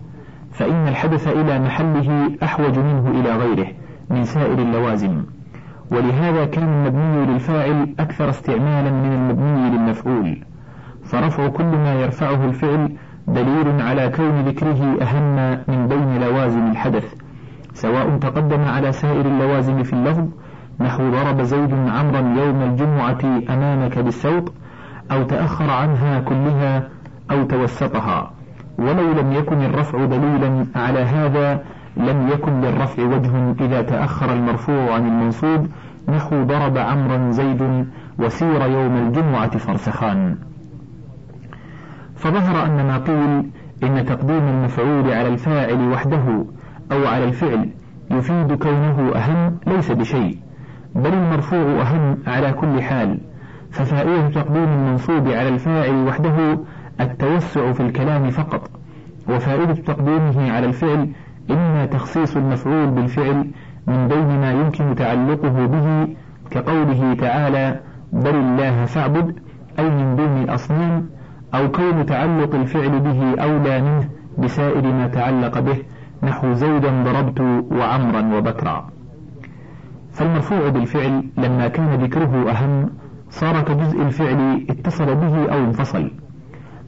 فإن 0.52 0.88
الحدث 0.88 1.29
إلى 1.29 1.59
محله 1.59 2.31
أحوج 2.43 2.79
منه 2.79 3.11
إلى 3.11 3.37
غيره 3.37 3.67
من 4.11 4.25
سائر 4.25 4.59
اللوازم. 4.59 5.23
ولهذا 5.93 6.45
كان 6.45 6.69
المبني 6.69 7.33
للفاعل 7.33 7.95
أكثر 7.99 8.31
استعمالا 8.31 8.91
من 8.91 9.13
المبني 9.13 9.71
للمفعول. 9.71 10.45
فرفع 11.05 11.49
كل 11.49 11.65
ما 11.65 11.95
يرفعه 11.95 12.45
الفعل 12.45 12.93
دليل 13.29 13.81
على 13.81 14.09
كون 14.09 14.41
ذكره 14.41 15.03
أهم 15.03 15.59
من 15.69 15.89
بين 15.89 16.21
لوازم 16.21 16.71
الحدث 16.71 17.15
سواء 17.75 18.19
تقدم 18.19 18.61
على 18.61 18.93
سائر 18.93 19.27
اللوازم 19.27 19.83
في 19.83 19.93
اللفظ 19.93 20.29
نحو 20.81 21.11
ضرب 21.11 21.43
زيد 21.43 21.75
عمرا 21.75 22.21
يوم 22.21 22.63
الجمعة 22.63 23.19
أمامك 23.51 23.99
بالسوط 23.99 24.53
أو 25.13 25.23
تأخر 25.23 25.71
عنها 25.71 26.21
كلها 26.21 26.89
أو 27.31 27.45
توسطها. 27.45 28.31
ولو 28.79 29.13
لم 29.13 29.33
يكن 29.33 29.61
الرفع 29.63 30.05
دليلا 30.05 30.67
على 30.77 30.99
هذا 30.99 31.63
لم 31.97 32.29
يكن 32.29 32.61
للرفع 32.61 33.03
وجه 33.03 33.55
إذا 33.61 33.83
تأخر 33.83 34.33
المرفوع 34.33 34.95
عن 34.95 35.07
المنصوب 35.07 35.67
نحو 36.09 36.42
ضرب 36.42 36.78
عمرا 36.78 37.30
زيد 37.30 37.87
وسير 38.18 38.62
يوم 38.66 38.97
الجمعة 38.97 39.59
فرسخان. 39.59 40.37
فظهر 42.16 42.66
أن 42.66 42.87
ما 42.87 42.99
قيل 42.99 43.50
إن 43.82 44.06
تقديم 44.06 44.49
المفعول 44.49 45.12
على 45.12 45.28
الفاعل 45.28 45.88
وحده 45.88 46.44
أو 46.92 47.06
على 47.06 47.25
الفعل 47.25 47.71
يفيد 48.11 48.52
كونه 48.52 49.12
أهم 49.16 49.59
ليس 49.66 49.90
بشيء 49.90 50.38
بل 50.94 51.12
المرفوع 51.12 51.82
أهم 51.82 52.18
على 52.26 52.52
كل 52.52 52.82
حال 52.82 53.18
ففائدة 53.71 54.28
تقديم 54.28 54.64
المنصوب 54.68 55.28
على 55.28 55.49
الفاعل 55.49 56.06
وحده 56.06 56.59
التوسع 57.00 57.73
في 57.73 57.80
الكلام 57.80 58.30
فقط 58.30 58.71
وفائدة 59.28 59.75
تقديمه 59.75 60.52
على 60.52 60.66
الفعل 60.66 61.09
إما 61.50 61.87
تخصيص 61.87 62.37
المفعول 62.37 62.87
بالفعل 62.90 63.50
من 63.87 64.09
بين 64.09 64.41
ما 64.41 64.53
يمكن 64.53 64.95
تعلقه 64.95 65.67
به 65.67 66.09
كقوله 66.51 67.15
تعالى 67.15 67.81
بل 68.12 68.35
الله 68.35 68.85
فاعبد 68.85 69.39
أي 69.79 69.91
من 69.91 70.17
دون 70.17 70.43
الأصنام 70.43 71.07
أو 71.55 71.71
كون 71.71 72.07
تعلق 72.07 72.55
الفعل 72.55 73.01
به 73.01 73.43
أولى 73.43 73.83
منه 73.83 74.09
بسائر 74.39 74.93
ما 74.93 75.07
تعلق 75.09 75.59
به 75.59 75.77
نحو 76.23 76.53
زيدا 76.53 77.03
ضربت 77.05 77.41
وعمرا 77.73 78.37
وبكرا 78.37 78.87
فالمرفوع 80.12 80.69
بالفعل 80.69 81.25
لما 81.37 81.69
كان 81.69 81.95
ذكره 81.95 82.51
أهم 82.51 82.91
صار 83.31 83.61
كجزء 83.61 84.03
الفعل 84.03 84.67
اتصل 84.71 85.15
به 85.15 85.53
أو 85.53 85.65
انفصل. 85.65 86.11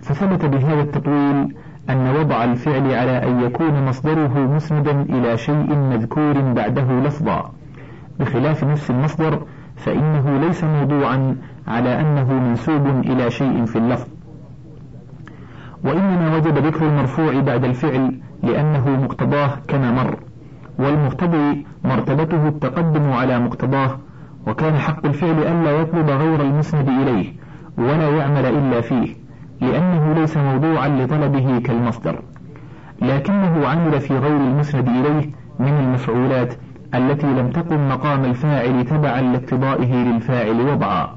فثبت 0.02 0.44
بهذا 0.44 0.80
التطويل 0.80 1.54
أن 1.90 2.16
وضع 2.16 2.44
الفعل 2.44 2.94
على 2.94 3.22
أن 3.28 3.40
يكون 3.40 3.84
مصدره 3.88 4.38
مسندا 4.38 5.02
إلى 5.02 5.36
شيء 5.36 5.76
مذكور 5.76 6.40
بعده 6.40 7.00
لفظا. 7.00 7.52
بخلاف 8.20 8.64
نفس 8.64 8.90
المصدر 8.90 9.38
فإنه 9.76 10.38
ليس 10.46 10.64
موضوعا 10.64 11.36
على 11.68 12.00
أنه 12.00 12.32
منسوب 12.32 12.86
إلى 12.86 13.30
شيء 13.30 13.64
في 13.64 13.78
اللفظ. 13.78 14.08
وإنما 15.84 16.36
وجب 16.36 16.58
ذكر 16.58 16.86
المرفوع 16.88 17.40
بعد 17.40 17.64
الفعل 17.64 18.20
لأنه 18.42 18.88
مقتضاه 19.04 19.50
كما 19.68 19.90
مر. 19.90 20.16
والمقتضي 20.78 21.66
مرتبته 21.84 22.48
التقدم 22.48 23.12
على 23.12 23.38
مقتضاه 23.38 23.98
وكان 24.46 24.74
حق 24.78 25.06
الفعل 25.06 25.38
ألا 25.38 25.70
يطلب 25.70 26.10
غير 26.10 26.40
المسند 26.40 26.88
إليه 26.88 27.32
ولا 27.78 28.08
يعمل 28.08 28.46
إلا 28.46 28.80
فيه. 28.80 29.23
لأنه 29.60 30.14
ليس 30.14 30.36
موضوعا 30.36 30.88
لطلبه 30.88 31.58
كالمصدر 31.58 32.22
لكنه 33.02 33.66
عمل 33.68 34.00
في 34.00 34.18
غير 34.18 34.36
المسند 34.36 34.88
إليه 34.88 35.30
من 35.58 35.68
المفعولات 35.68 36.54
التي 36.94 37.26
لم 37.26 37.50
تقم 37.50 37.88
مقام 37.88 38.24
الفاعل 38.24 38.84
تبعا 38.84 39.20
لاقتضائه 39.20 39.94
للفاعل 39.94 40.60
وضعا. 40.60 41.08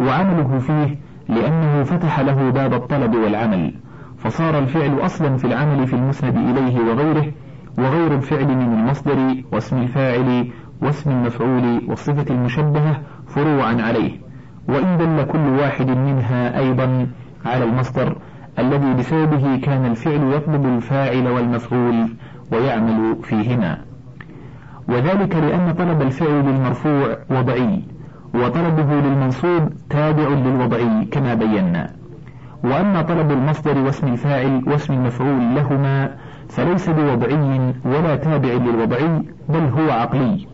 وعمله 0.00 0.58
فيه 0.58 0.98
لأنه 1.28 1.82
فتح 1.84 2.20
له 2.20 2.50
باب 2.50 2.74
الطلب 2.74 3.14
والعمل 3.14 3.74
فصار 4.18 4.58
الفعل 4.58 5.00
أصلا 5.04 5.36
في 5.36 5.44
العمل 5.46 5.86
في 5.86 5.96
المسند 5.96 6.36
إليه 6.36 6.80
وغيره 6.80 7.32
وغير 7.78 8.14
الفعل 8.14 8.46
من 8.56 8.78
المصدر 8.78 9.34
واسم 9.52 9.78
الفاعل 9.78 10.48
واسم 10.82 11.10
المفعول 11.10 11.82
والصفة 11.88 12.34
المشبهة 12.34 13.00
فروعا 13.26 13.76
عليه 13.82 14.10
وإن 14.68 14.98
دل 14.98 15.24
كل 15.32 15.38
واحد 15.60 15.90
منها 15.90 16.58
أيضا 16.58 17.06
على 17.46 17.64
المصدر 17.64 18.16
الذي 18.58 18.94
بسببه 18.94 19.60
كان 19.62 19.86
الفعل 19.86 20.32
يطلب 20.32 20.66
الفاعل 20.66 21.28
والمفعول 21.28 22.08
ويعمل 22.52 23.16
فيهما. 23.22 23.78
وذلك 24.88 25.36
لأن 25.36 25.74
طلب 25.78 26.02
الفعل 26.02 26.44
للمرفوع 26.44 27.16
وضعي 27.30 27.82
وطلبه 28.34 28.94
للمنصوب 28.94 29.68
تابع 29.90 30.28
للوضعي 30.28 31.04
كما 31.04 31.34
بينا. 31.34 31.90
وأما 32.64 33.02
طلب 33.02 33.30
المصدر 33.30 33.78
واسم 33.78 34.06
الفاعل 34.08 34.62
واسم 34.66 34.94
المفعول 34.94 35.54
لهما 35.54 36.16
فليس 36.48 36.88
بوضعي 36.90 37.74
ولا 37.84 38.16
تابع 38.16 38.52
للوضعي 38.52 39.22
بل 39.48 39.70
هو 39.78 39.90
عقلي. 39.90 40.46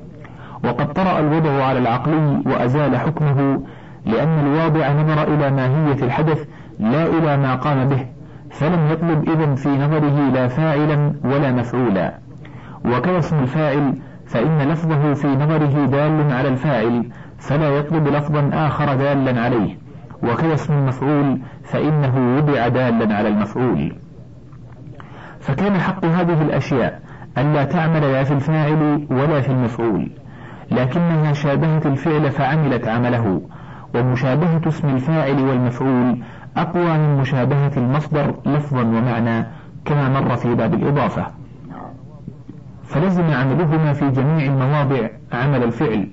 وقد 0.65 0.93
طرأ 0.93 1.19
الوضع 1.19 1.65
على 1.65 1.79
العقلي 1.79 2.43
وأزال 2.47 2.97
حكمه 2.97 3.61
لأن 4.07 4.47
الواضع 4.47 4.93
نظر 4.93 5.35
إلى 5.35 5.51
ماهية 5.51 6.05
الحدث 6.05 6.45
لا 6.81 7.07
إلى 7.07 7.37
ما 7.37 7.55
قام 7.55 7.89
به 7.89 8.07
فلم 8.51 8.89
يطلب 8.91 9.29
إذن 9.29 9.55
في 9.55 9.69
نظره 9.69 10.31
لا 10.31 10.49
فاعلا 10.49 11.13
ولا 11.25 11.53
مفعولا. 11.53 12.19
وكذا 12.85 13.19
اسم 13.19 13.39
الفاعل 13.39 13.95
فإن 14.27 14.59
لفظه 14.59 15.15
في 15.15 15.27
نظره 15.27 15.87
دال 15.87 16.33
على 16.33 16.49
الفاعل 16.49 17.09
فلا 17.39 17.69
يطلب 17.69 18.09
لفظا 18.09 18.51
آخر 18.53 18.95
دالا 18.95 19.41
عليه. 19.41 19.77
وكذا 20.23 20.55
اسم 20.55 20.73
المفعول 20.73 21.39
فإنه 21.65 22.37
وضع 22.37 22.69
دالا 22.69 23.17
على 23.17 23.29
المفعول. 23.29 23.97
فكان 25.41 25.79
حق 25.81 26.05
هذه 26.05 26.43
الأشياء 26.43 27.01
ألا 27.39 27.65
تعمل 27.65 28.03
لا 28.03 28.25
في 28.25 28.33
الفاعل 28.35 29.07
ولا 29.11 29.41
في 29.41 29.49
المفعول. 29.49 30.11
لكنها 30.71 31.33
شابهت 31.33 31.87
الفعل 31.87 32.31
فعملت 32.31 32.89
عمله. 32.89 33.41
ومشابهة 33.95 34.61
اسم 34.69 34.89
الفاعل 34.89 35.43
والمفعول 35.43 36.19
أقوى 36.57 36.99
من 36.99 37.17
مشابهة 37.21 37.73
المصدر 37.77 38.35
لفظا 38.47 38.81
ومعنى 38.83 39.47
كما 39.85 40.09
مر 40.21 40.37
في 40.37 40.55
باب 40.55 40.75
الإضافة. 40.75 41.27
فلزم 42.85 43.25
عملهما 43.25 43.93
في 43.93 44.11
جميع 44.11 44.47
المواضع 44.47 45.09
عمل 45.33 45.63
الفعل 45.63 46.09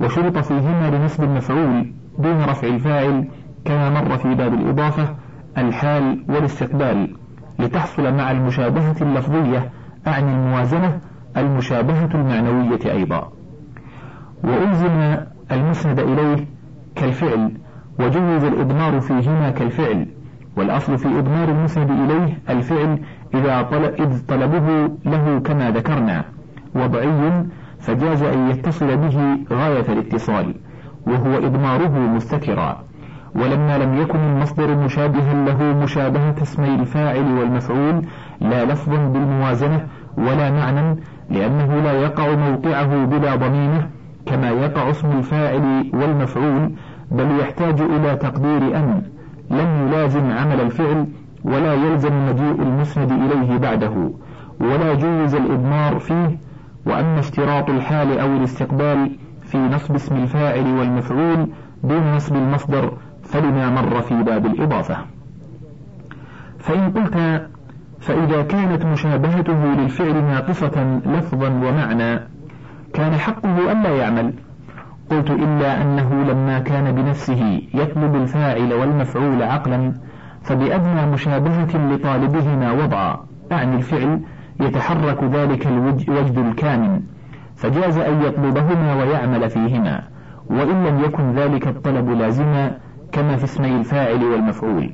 وشرط 0.00 0.38
فيهما 0.38 0.90
لنسب 0.90 1.22
المفعول 1.24 1.92
دون 2.18 2.42
رفع 2.44 2.68
الفاعل 2.68 3.28
كما 3.64 3.90
مر 3.90 4.16
في 4.18 4.34
باب 4.34 4.54
الإضافة 4.54 5.14
الحال 5.58 6.24
والاستقبال 6.28 7.16
لتحصل 7.58 8.14
مع 8.14 8.30
المشابهة 8.30 8.96
اللفظية 9.00 9.70
أعني 10.06 10.32
الموازنة 10.32 11.00
المشابهة 11.36 12.10
المعنوية 12.14 12.92
أيضا. 12.92 13.32
وألزم 14.44 15.16
المسند 15.52 15.98
إليه 15.98 16.46
كالفعل 16.96 17.52
وجوز 18.00 18.44
الإضمار 18.44 19.00
فيهما 19.00 19.50
كالفعل 19.50 20.06
والأصل 20.56 20.98
في 20.98 21.18
إضمار 21.18 21.48
المسند 21.48 21.90
إليه 21.90 22.38
الفعل 22.50 22.98
إذا 23.34 23.62
طلب 23.62 23.94
إذ 24.00 24.26
طلبه 24.28 24.90
له 25.04 25.38
كما 25.38 25.70
ذكرنا 25.70 26.24
وضعي 26.74 27.44
فجاز 27.80 28.22
أن 28.22 28.50
يتصل 28.50 28.96
به 28.96 29.38
غاية 29.52 29.92
الاتصال 29.92 30.54
وهو 31.06 31.36
إضماره 31.36 31.98
مستترا 31.98 32.84
ولما 33.34 33.78
لم 33.78 33.94
يكن 33.94 34.18
المصدر 34.18 34.76
مشابها 34.76 35.44
له 35.44 35.62
مشابهة 35.82 36.34
اسمي 36.42 36.74
الفاعل 36.74 37.38
والمفعول 37.38 38.02
لا 38.40 38.64
لفظا 38.64 38.96
بالموازنة 38.96 39.86
ولا 40.18 40.50
معنى 40.50 40.96
لأنه 41.30 41.80
لا 41.80 41.92
يقع 41.92 42.34
موقعه 42.34 43.04
بلا 43.04 43.36
ضمينة 43.36 43.88
كما 44.26 44.50
يقع 44.50 44.90
اسم 44.90 45.08
الفاعل 45.18 45.90
والمفعول 45.94 46.70
بل 47.10 47.40
يحتاج 47.40 47.80
إلى 47.80 48.16
تقدير 48.16 48.76
أن 48.76 49.02
لم 49.50 49.86
يلازم 49.88 50.30
عمل 50.30 50.60
الفعل 50.60 51.06
ولا 51.44 51.74
يلزم 51.74 52.28
مجيء 52.28 52.62
المسند 52.62 53.12
إليه 53.12 53.56
بعده 53.58 54.10
ولا 54.60 54.94
جوز 54.94 55.34
الإضمار 55.34 55.98
فيه 55.98 56.38
وأما 56.86 57.18
اشتراط 57.18 57.70
الحال 57.70 58.18
أو 58.18 58.36
الاستقبال 58.36 59.10
في 59.42 59.58
نصب 59.58 59.94
اسم 59.94 60.16
الفاعل 60.16 60.66
والمفعول 60.78 61.48
دون 61.84 62.14
نصب 62.16 62.36
المصدر 62.36 62.92
فلما 63.24 63.70
مر 63.70 64.00
في 64.02 64.22
باب 64.22 64.46
الإضافة. 64.46 64.96
فإن 66.58 66.90
قلت 66.90 67.46
فإذا 68.00 68.42
كانت 68.42 68.84
مشابهته 68.84 69.64
للفعل 69.74 70.14
ناقصة 70.24 71.00
لفظا 71.06 71.48
ومعنى 71.48 72.20
كان 72.94 73.12
حقه 73.14 73.72
ألا 73.72 73.96
يعمل. 73.96 74.34
قلت 75.10 75.30
إلا 75.30 75.82
أنه 75.82 76.24
لما 76.24 76.58
كان 76.58 76.94
بنفسه 76.94 77.62
يطلب 77.74 78.14
الفاعل 78.14 78.72
والمفعول 78.72 79.42
عقلا 79.42 79.92
فبأدنى 80.42 81.06
مشابهة 81.06 81.94
لطالبهما 81.94 82.72
وضعا 82.72 83.20
أعني 83.52 83.76
الفعل 83.76 84.20
يتحرك 84.60 85.24
ذلك 85.24 85.66
الوجد 85.66 86.38
الكامن 86.38 87.00
فجاز 87.56 87.98
أن 87.98 88.22
يطلبهما 88.22 88.94
ويعمل 88.94 89.50
فيهما 89.50 90.02
وإن 90.50 90.84
لم 90.84 91.04
يكن 91.04 91.32
ذلك 91.32 91.68
الطلب 91.68 92.10
لازما 92.10 92.78
كما 93.12 93.36
في 93.36 93.44
اسمي 93.44 93.76
الفاعل 93.76 94.24
والمفعول. 94.24 94.92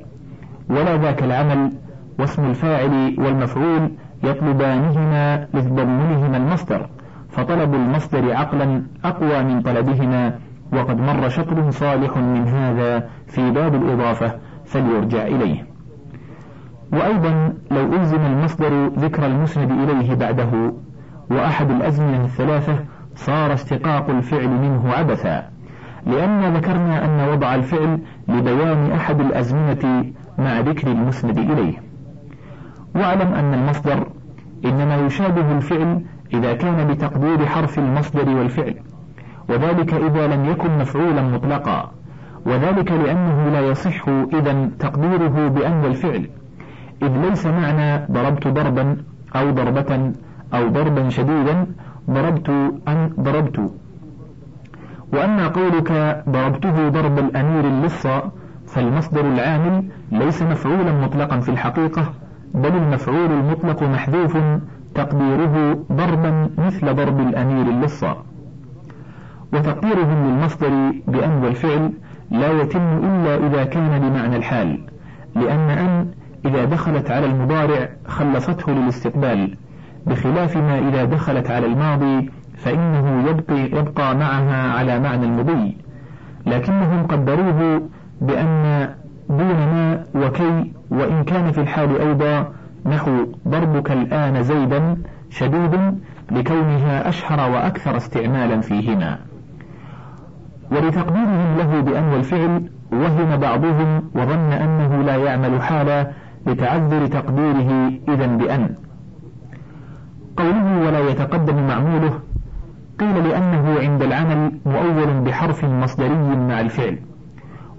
ولا 0.69 0.97
ذاك 0.97 1.23
العمل 1.23 1.71
واسم 2.19 2.45
الفاعل 2.45 3.15
والمفعول 3.17 3.91
يطلبانهما 4.23 5.47
لتضمنهما 5.53 6.37
المصدر. 6.37 6.89
فطلب 7.31 7.73
المصدر 7.73 8.33
عقلا 8.33 8.83
أقوى 9.05 9.43
من 9.43 9.61
طلبهما 9.61 10.39
وقد 10.73 11.01
مر 11.01 11.29
شطر 11.29 11.71
صالح 11.71 12.17
من 12.17 12.47
هذا 12.47 13.09
في 13.27 13.51
باب 13.51 13.75
الإضافة 13.75 14.35
فليرجع 14.65 15.27
إليه. 15.27 15.65
وأيضا 16.93 17.53
لو 17.71 17.93
ألزم 17.93 18.25
المصدر 18.25 18.87
ذكر 18.87 19.25
المسند 19.25 19.71
إليه 19.71 20.15
بعده 20.15 20.73
وأحد 21.31 21.71
الأزمنة 21.71 22.23
الثلاثة 22.23 22.79
صار 23.15 23.53
اشتقاق 23.53 24.09
الفعل 24.09 24.49
منه 24.49 24.91
عبثا 24.93 25.49
لأن 26.05 26.53
ذكرنا 26.53 27.05
أن 27.05 27.29
وضع 27.29 27.55
الفعل 27.55 27.99
لبيان 28.27 28.91
أحد 28.91 29.19
الأزمنة 29.19 30.05
مع 30.37 30.59
ذكر 30.59 30.87
المسند 30.87 31.37
إليه. 31.37 31.73
واعلم 32.95 33.33
أن 33.33 33.53
المصدر 33.53 34.07
إنما 34.65 34.95
يشابه 34.95 35.57
الفعل 35.57 36.01
إذا 36.33 36.53
كان 36.53 36.87
بتقدير 36.93 37.45
حرف 37.45 37.79
المصدر 37.79 38.29
والفعل 38.29 38.75
وذلك 39.49 39.93
إذا 39.93 40.27
لم 40.27 40.45
يكن 40.45 40.77
مفعولا 40.77 41.21
مطلقا 41.21 41.91
وذلك 42.45 42.91
لأنه 42.91 43.49
لا 43.49 43.59
يصح 43.59 44.07
إذا 44.33 44.69
تقديره 44.79 45.47
بأن 45.47 45.85
الفعل 45.85 46.29
إذ 47.03 47.29
ليس 47.29 47.45
معنى 47.45 48.05
ضربت 48.11 48.47
ضربا 48.47 48.97
أو 49.35 49.51
ضربة 49.51 50.11
أو 50.53 50.67
ضربا 50.67 51.09
شديدا 51.09 51.65
ضربت 52.09 52.49
أن 52.87 53.09
ضربت. 53.19 53.71
وأما 55.13 55.47
قولك 55.47 56.23
ضربته 56.29 56.89
ضرب 56.89 57.19
الأمير 57.19 57.67
اللصة 57.67 58.31
فالمصدر 58.67 59.21
العامل 59.21 59.83
ليس 60.11 60.41
مفعولا 60.41 60.91
مطلقا 60.91 61.39
في 61.39 61.49
الحقيقة 61.49 62.13
بل 62.53 62.75
المفعول 62.75 63.31
المطلق 63.31 63.83
محذوف 63.83 64.37
تقديره 64.95 65.79
ضربا 65.91 66.49
مثل 66.57 66.95
ضرب 66.95 67.19
الأمير 67.19 67.65
اللصة. 67.67 68.17
وتقديرهم 69.53 70.27
للمصدر 70.27 70.69
بأن 71.07 71.43
والفعل 71.43 71.91
لا 72.31 72.51
يتم 72.61 72.79
إلا 72.79 73.47
إذا 73.47 73.63
كان 73.63 73.99
بمعنى 73.99 74.35
الحال 74.35 74.79
لأن 75.35 75.69
أن 75.69 76.07
إذا 76.45 76.65
دخلت 76.65 77.11
على 77.11 77.25
المضارع 77.25 77.89
خلصته 78.07 78.71
للاستقبال 78.71 79.57
بخلاف 80.07 80.57
ما 80.57 80.79
إذا 80.79 81.05
دخلت 81.05 81.51
على 81.51 81.65
الماضي 81.65 82.29
فإنه 82.57 83.29
يبقي, 83.29 83.79
يبقى 83.79 84.15
معها 84.15 84.73
على 84.77 84.99
معنى 84.99 85.25
المضي. 85.25 85.77
لكنهم 86.45 87.03
قدروه 87.03 87.81
بأن 88.21 88.89
دون 89.29 89.55
ما 89.55 90.05
وكي 90.15 90.71
وإن 90.91 91.23
كان 91.23 91.51
في 91.51 91.61
الحال 91.61 92.01
أيضا 92.01 92.51
نحو 92.85 93.25
ضربك 93.47 93.91
الآن 93.91 94.43
زيدا 94.43 94.97
شديد 95.29 95.99
لكونها 96.31 97.09
أشهر 97.09 97.51
وأكثر 97.51 97.97
استعمالا 97.97 98.61
فيهما. 98.61 99.19
ولتقديرهم 100.71 101.57
له 101.57 101.81
بأن 101.81 102.13
الفعل 102.13 102.69
وهم 102.91 103.37
بعضهم 103.37 104.03
وظن 104.15 104.51
أنه 104.51 105.03
لا 105.03 105.15
يعمل 105.15 105.61
حالا 105.61 106.11
لتعذر 106.47 107.07
تقديره 107.07 107.91
إذا 108.07 108.25
بأن. 108.25 108.75
قوله 110.37 110.87
ولا 110.87 110.99
يتقدم 110.99 111.67
معموله 111.67 112.19
قيل 112.99 113.27
لأنه 113.29 113.79
عند 113.79 114.01
العمل 114.01 114.51
مؤول 114.65 115.21
بحرف 115.21 115.65
مصدري 115.65 116.35
مع 116.35 116.59
الفعل 116.59 116.97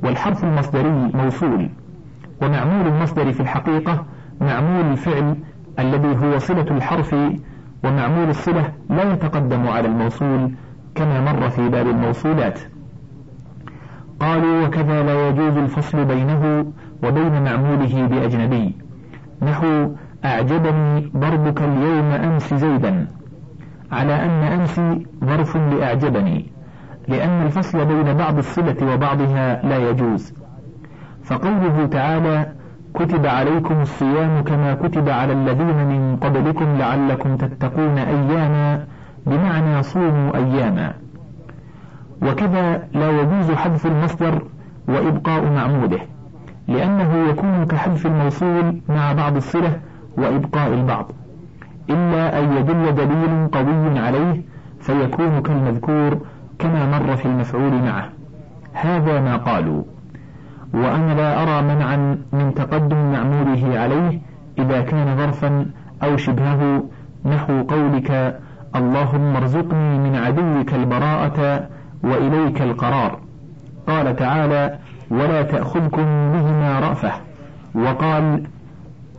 والحرف 0.03 0.45
المصدري 0.45 1.11
موصول 1.15 1.69
ومعمول 2.43 2.87
المصدر 2.87 3.33
في 3.33 3.41
الحقيقة 3.41 4.05
معمول 4.40 4.85
الفعل 4.85 5.37
الذي 5.79 6.16
هو 6.16 6.38
صلة 6.38 6.66
الحرف 6.71 7.14
ومعمول 7.85 8.31
الصلة 8.31 8.73
لا 8.90 9.12
يتقدم 9.12 9.68
على 9.68 9.88
الموصول 9.88 10.51
كما 10.95 11.33
مر 11.33 11.51
في 11.51 11.68
باب 11.68 11.87
الموصولات. 11.87 12.61
قالوا 14.21 14.66
وكذا 14.66 15.03
لا 15.03 15.29
يجوز 15.29 15.57
الفصل 15.57 16.05
بينه 16.05 16.66
وبين 17.05 17.45
معموله 17.45 18.07
بأجنبي. 18.07 18.77
نحو 19.42 19.88
أعجبني 20.25 21.11
ضربك 21.16 21.62
اليوم 21.62 22.11
أمس 22.12 22.55
زيدا. 22.55 23.07
على 23.92 24.25
أن 24.25 24.31
أمس 24.31 24.81
ظرف 25.25 25.57
لأعجبني 25.57 26.47
لأن 27.09 27.47
الفصل 27.47 27.85
بين 27.85 28.14
بعض 28.14 28.38
الصلة 28.38 28.95
وبعضها 28.95 29.66
لا 29.66 29.90
يجوز. 29.90 30.35
فقوله 31.25 31.87
تعالى 31.87 32.47
كتب 32.94 33.26
عليكم 33.26 33.81
الصيام 33.83 34.42
كما 34.44 34.74
كتب 34.74 35.09
على 35.09 35.33
الذين 35.33 35.87
من 35.88 36.16
قبلكم 36.16 36.78
لعلكم 36.78 37.37
تتقون 37.37 37.98
أياما 37.98 38.87
بمعنى 39.26 39.83
صوموا 39.83 40.37
أياما. 40.37 40.92
وكذا 42.22 42.88
لا 42.94 43.11
يجوز 43.20 43.50
حذف 43.50 43.87
المصدر 43.87 44.42
وإبقاء 44.88 45.50
معموده 45.50 45.98
لأنه 46.68 47.28
يكون 47.31 47.66
كحذف 47.66 48.07
الموصول 48.07 48.81
مع 48.88 49.12
بعض 49.12 49.37
الصلة 49.37 49.81
وإبقاء 50.16 50.72
البعض. 50.74 51.12
إلا 51.90 52.38
أن 52.38 52.57
يدل 52.57 52.94
دليل 52.94 53.48
قوي 53.52 53.98
عليه 53.98 54.42
فيكون 54.81 55.42
كالمذكور 55.42 56.18
كما 56.59 56.98
مر 56.98 57.16
في 57.16 57.26
المفعول 57.26 57.72
معه. 57.72 58.09
هذا 58.72 59.20
ما 59.20 59.37
قالوا. 59.37 59.83
وأنا 60.75 61.15
لا 61.15 61.43
أرى 61.43 61.63
منعا 61.63 62.19
من 62.33 62.55
تقدم 62.55 63.13
معموله 63.13 63.79
عليه 63.79 64.21
إذا 64.59 64.81
كان 64.81 65.17
ظرفا 65.17 65.67
أو 66.03 66.17
شبهه. 66.17 66.85
نحو 67.25 67.63
قولك 67.63 68.41
اللهم 68.77 69.37
ارزقني 69.37 69.99
من 69.99 70.17
عدوك 70.17 70.75
البراءة 70.75 71.69
وإليك 72.05 72.63
القرار. 72.63 73.19
قال 73.87 74.17
تعالى 74.17 74.79
ولا 75.11 75.43
تأخذكم 75.43 76.33
بهما 76.33 76.81
رأفة. 76.81 77.13
وقال 77.75 78.43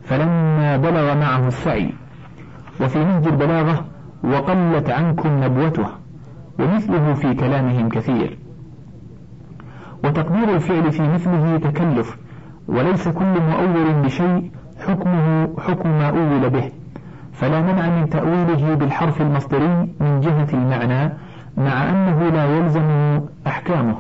فلما 0.04 0.78
بلغ 0.78 1.16
معه 1.16 1.48
السعي. 1.48 1.94
وفي 2.82 3.00
نهج 3.00 3.28
البلاغة 3.28 3.86
وقلت 4.24 4.90
عنكم 4.90 5.44
نبوته. 5.44 5.88
ومثله 6.60 7.14
في 7.14 7.34
كلامهم 7.34 7.90
كثير. 7.90 8.43
وتقدير 10.04 10.56
الفعل 10.56 10.92
في 10.92 11.02
مثله 11.02 11.58
تكلف 11.58 12.18
وليس 12.68 13.08
كل 13.08 13.42
مؤول 13.50 13.94
بشيء 13.94 14.52
حكمه 14.88 15.50
حكم 15.60 15.90
ما 15.90 16.10
أول 16.10 16.50
به. 16.50 16.72
فلا 17.34 17.62
منع 17.62 17.90
من 17.90 18.10
تأويله 18.10 18.76
بالحرف 18.76 19.22
المصدري 19.22 19.90
من 20.00 20.20
جهة 20.20 20.48
المعنى 20.54 21.14
مع 21.58 21.90
أنه 21.90 22.30
لا 22.30 22.58
يلزم 22.58 23.20
أحكامه 23.48 23.96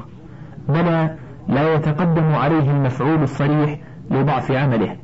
بلى 0.69 1.15
لا 1.47 1.73
يتقدم 1.73 2.35
عليه 2.35 2.71
المفعول 2.71 3.23
الصريح 3.23 3.79
لضعف 4.11 4.51
عمله 4.51 4.95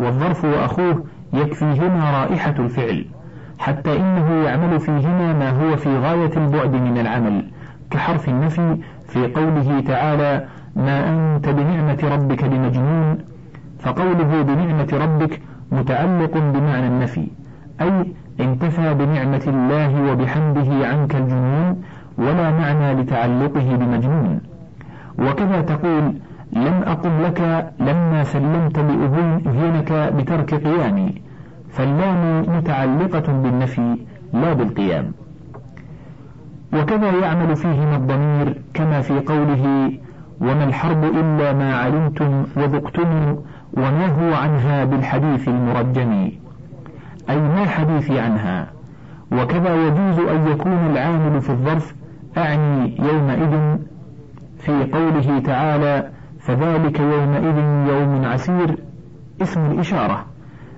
والظرف 0.00 0.44
وأخوه 0.44 1.04
يكفيهما 1.32 2.10
رائحة 2.10 2.54
الفعل 2.58 3.06
حتى 3.58 3.96
إنه 3.96 4.44
يعمل 4.44 4.80
فيهما 4.80 5.32
ما 5.32 5.50
هو 5.50 5.76
في 5.76 5.98
غاية 5.98 6.36
البعد 6.36 6.74
من 6.74 6.98
العمل 6.98 7.50
كحرف 7.90 8.28
النفي 8.28 8.78
في 9.08 9.26
قوله 9.26 9.80
تعالى 9.80 10.44
ما 10.76 10.96
أنت 11.08 11.48
بنعمة 11.48 11.98
ربك 12.14 12.44
بمجنون 12.44 13.18
فقوله 13.80 14.42
بنعمة 14.42 14.88
ربك 14.92 15.40
متعلق 15.72 16.34
بمعنى 16.54 16.86
النفي 16.86 17.26
أي 17.80 18.12
انتفى 18.40 18.94
بنعمة 18.94 19.44
الله 19.46 20.12
وبحمده 20.12 20.88
عنك 20.88 21.14
الجنون 21.14 21.82
ولا 22.18 22.50
معنى 22.50 23.02
لتعلقه 23.02 23.76
بمجنون. 23.76 24.40
وكذا 25.18 25.60
تقول 25.60 26.04
لم 26.52 26.82
أقم 26.86 27.22
لك 27.22 27.70
لما 27.80 28.24
سلمت 28.24 28.78
لأذنك 28.78 30.12
بترك 30.16 30.54
قيامي 30.54 31.22
فاللام 31.70 32.42
متعلقة 32.56 33.32
بالنفي 33.42 33.96
لا 34.32 34.52
بالقيام. 34.52 35.12
وكذا 36.72 37.10
يعمل 37.10 37.56
فيهما 37.56 37.96
الضمير 37.96 38.62
كما 38.74 39.00
في 39.00 39.20
قوله 39.20 39.92
وما 40.40 40.64
الحرب 40.64 41.04
إلا 41.04 41.52
ما 41.52 41.76
علمتم 41.76 42.44
وذقتم 42.56 43.36
هو 44.18 44.34
عنها 44.34 44.84
بالحديث 44.84 45.48
المرجم 45.48 46.30
أي 47.30 47.40
ما 47.40 47.62
الحديث 47.62 48.10
عنها. 48.10 48.66
وكذا 49.32 49.74
يجوز 49.86 50.18
أن 50.18 50.46
يكون 50.46 50.86
العامل 50.90 51.40
في 51.40 51.50
الظرف 51.50 51.94
أعني 52.38 52.96
يومئذ 52.98 53.78
في 54.58 54.84
قوله 54.92 55.38
تعالى 55.38 56.10
فذلك 56.40 57.00
يومئذ 57.00 57.58
يوم 57.88 58.24
عسير 58.24 58.78
اسم 59.42 59.60
الإشارة 59.60 60.24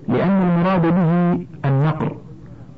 لأن 0.08 0.42
المراد 0.42 0.82
به 0.82 1.40
النقر. 1.64 2.16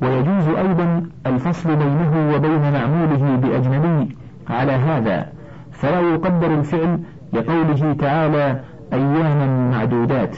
ويجوز 0.03 0.49
أيضا 0.49 1.03
الفصل 1.27 1.77
بينه 1.77 2.35
وبين 2.35 2.73
معموله 2.73 3.37
بأجنبي 3.37 4.17
على 4.51 4.73
هذا 4.73 5.27
فلا 5.73 6.01
يقدر 6.01 6.55
الفعل 6.55 7.01
لقوله 7.33 7.93
تعالى 7.93 8.61
أياما 8.93 9.71
معدودات. 9.71 10.37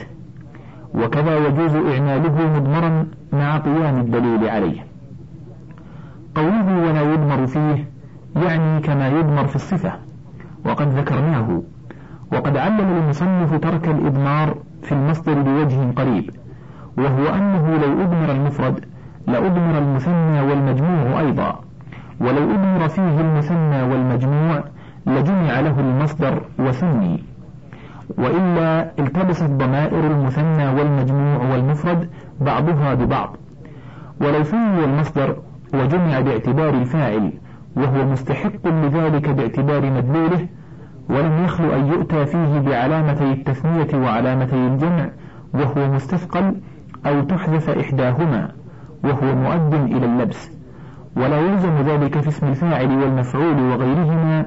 وكذا 0.93 1.37
يجوز 1.37 1.75
إعماله 1.75 2.47
مضمرا 2.55 3.05
مع 3.33 3.57
قيام 3.57 3.99
الدليل 3.99 4.49
عليه. 4.49 4.85
قوله 6.35 6.89
ولا 6.89 7.01
يضمر 7.01 7.47
فيه 7.47 7.85
يعني 8.35 8.81
كما 8.81 9.07
يضمر 9.07 9.47
في 9.47 9.55
الصفة 9.55 9.93
وقد 10.65 10.87
ذكرناه. 10.87 11.61
وقد 12.33 12.57
علم 12.57 12.97
المصنف 13.03 13.55
ترك 13.55 13.87
الإضمار 13.87 14.57
في 14.83 14.91
المصدر 14.91 15.41
بوجه 15.41 15.91
قريب 15.95 16.29
وهو 16.97 17.27
أنه 17.27 17.77
لو 17.77 18.01
أضمر 18.01 18.31
المفرد 18.31 18.85
لأضمر 19.27 19.77
المثنى 19.77 20.41
والمجموع 20.41 21.19
أيضا. 21.19 21.59
ولو 22.19 22.51
أدمر 22.51 22.87
فيه 22.87 23.21
المثنى 23.21 23.83
والمجموع 23.83 24.63
لجمع 25.05 25.59
له 25.59 25.79
المصدر 25.79 26.41
وثني. 26.59 27.23
وإلا 28.17 28.91
التبست 28.99 29.49
ضمائر 29.49 30.07
المثنى 30.11 30.67
والمجموع 30.67 31.37
والمفرد 31.51 32.09
بعضها 32.41 32.93
ببعض. 32.93 33.37
ولو 34.21 34.43
ثني 34.43 34.85
المصدر 34.85 35.35
وجمع 35.73 36.19
باعتبار 36.19 36.69
الفاعل 36.69 37.31
وهو 37.75 38.05
مستحق 38.05 38.67
لذلك 38.67 39.29
باعتبار 39.29 39.91
مدلوله 39.91 40.47
ولم 41.09 41.43
يخل 41.45 41.71
أن 41.71 41.87
يؤتى 41.87 42.25
فيه 42.25 42.59
بعلامتي 42.59 43.31
التثنية 43.31 44.05
وعلامتي 44.05 44.55
الجمع 44.55 45.09
وهو 45.53 45.93
مستثقل 45.93 46.55
أو 47.05 47.21
تحذف 47.21 47.69
إحداهما. 47.69 48.51
وهو 49.03 49.35
مؤد 49.35 49.73
إلى 49.73 50.05
اللبس. 50.05 50.51
ولا 51.17 51.39
يلزم 51.39 51.75
ذلك 51.75 52.19
في 52.19 52.27
اسم 52.27 52.47
الفاعل 52.47 52.89
والمفعول 52.89 53.59
وغيرهما 53.59 54.45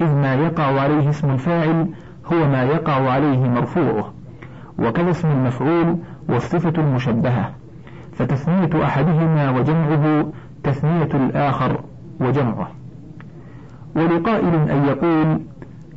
إذ 0.00 0.14
ما 0.14 0.34
يقع 0.34 0.80
عليه 0.80 1.08
اسم 1.08 1.30
الفاعل 1.30 1.88
هو 2.32 2.48
ما 2.48 2.62
يقع 2.62 3.10
عليه 3.10 3.48
مرفوعه. 3.48 4.12
وكذا 4.78 5.10
اسم 5.10 5.28
المفعول 5.28 5.96
والصفة 6.28 6.72
المشبهة. 6.78 7.50
فتثنية 8.12 8.84
أحدهما 8.84 9.50
وجمعه 9.50 10.26
تثنية 10.64 11.10
الآخر 11.14 11.80
وجمعه. 12.20 12.68
ولقائل 13.96 14.54
أن 14.70 14.84
يقول 14.84 15.40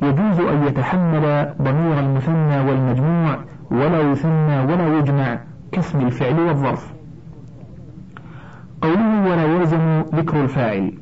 يجوز 0.02 0.40
أن 0.40 0.66
يتحمل 0.66 1.54
ضمير 1.62 1.98
المثنى 1.98 2.60
والمجموع 2.60 3.36
ولا 3.70 4.00
يثنى 4.00 4.60
ولا 4.60 4.98
يجمع 4.98 5.38
كاسم 5.72 6.00
الفعل 6.00 6.40
والظرف. 6.40 6.99
قوله 8.82 9.30
ولا 9.30 9.44
يلزم 9.44 10.02
ذكر 10.14 10.42
الفاعل. 10.44 10.92